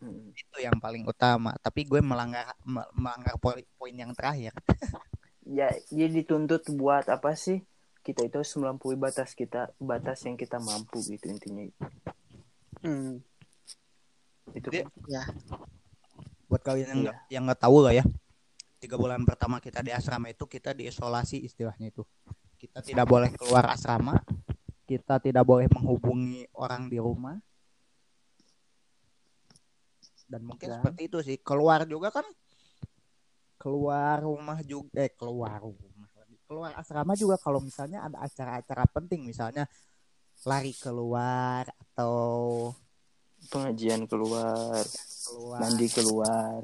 [0.00, 0.32] Hmm.
[0.32, 1.52] Itu yang paling utama.
[1.60, 4.56] Tapi gue melanggar me- melanggar poin poin yang terakhir.
[5.58, 7.60] ya jadi dituntut buat apa sih
[8.10, 11.70] kita itu harus melampaui batas kita batas yang kita mampu gitu intinya
[12.82, 13.22] hmm.
[14.58, 14.86] itu kan.
[15.06, 15.22] ya
[16.50, 17.04] buat kalian yang Iya.
[17.06, 18.04] nggak yang nggak tahu lah ya
[18.82, 22.02] tiga bulan pertama kita di asrama itu kita diisolasi istilahnya itu
[22.58, 24.18] kita tidak boleh keluar asrama
[24.90, 27.38] kita tidak boleh menghubungi orang di rumah
[30.26, 30.74] dan mungkin Dan?
[30.82, 32.26] seperti itu sih keluar juga kan
[33.60, 35.89] keluar rumah juga eh keluar rumah
[36.50, 36.74] keluar.
[36.74, 39.70] Asrama juga kalau misalnya ada acara-acara penting misalnya
[40.42, 42.74] lari keluar atau
[43.54, 44.82] pengajian keluar
[45.30, 45.58] keluar.
[45.62, 46.60] mandi keluar.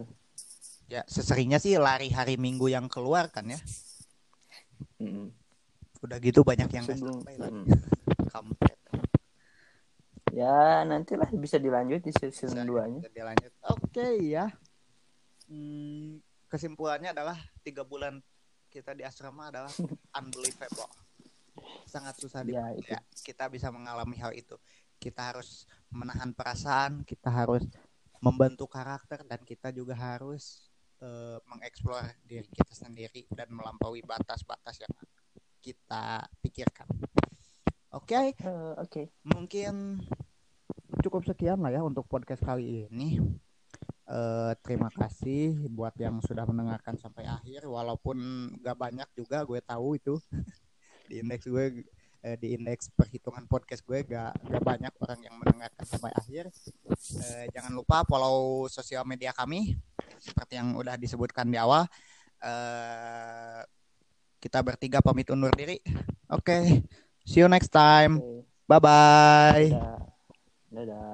[0.91, 3.63] Ya seseringnya sih lari hari minggu yang keluar kan ya?
[4.99, 5.31] Mm-mm.
[6.05, 7.65] udah gitu banyak yang sebelum sampai Mm.
[8.29, 8.79] kampret.
[10.35, 14.47] Ya nantilah bisa dilanjut di season Bisa, 2 nya Jadi lanjut oke ya.
[15.49, 16.21] Hmm,
[16.53, 18.21] kesimpulannya adalah tiga bulan
[18.77, 19.73] kita di asrama adalah
[20.21, 20.93] unbelievable.
[21.89, 22.93] Sangat susah di Ya, itu.
[22.93, 24.61] ya, kita bisa mengalami hal itu.
[25.01, 27.65] Kita harus menahan perasaan kita harus
[28.21, 30.69] membentuk karakter dan kita juga harus
[31.01, 34.93] eh, mengeksplor diri kita sendiri dan melampaui batas-batas yang
[35.65, 36.89] kita pikirkan.
[37.97, 38.37] Oke?
[38.37, 39.03] Eh, oke.
[39.25, 40.01] Mungkin
[41.01, 43.21] cukup sekian lah ya untuk podcast kali ini.
[44.07, 48.15] Eh, terima kasih buat yang sudah mendengarkan sampai akhir, walaupun
[48.63, 50.15] gak banyak juga gue tahu itu
[51.11, 51.83] di indeks gue
[52.23, 56.55] eh, di indeks perhitungan podcast gue gak, gak banyak orang yang mendengarkan sampai akhir.
[57.19, 59.75] Eh, jangan lupa follow sosial media kami
[60.23, 61.91] seperti yang udah disebutkan di awal.
[62.39, 63.61] Eh,
[64.39, 65.83] kita bertiga pamit undur diri.
[66.31, 66.87] Oke,
[67.27, 68.23] see you next time.
[68.71, 69.67] Bye bye.
[69.67, 69.99] dadah
[70.71, 71.03] dadah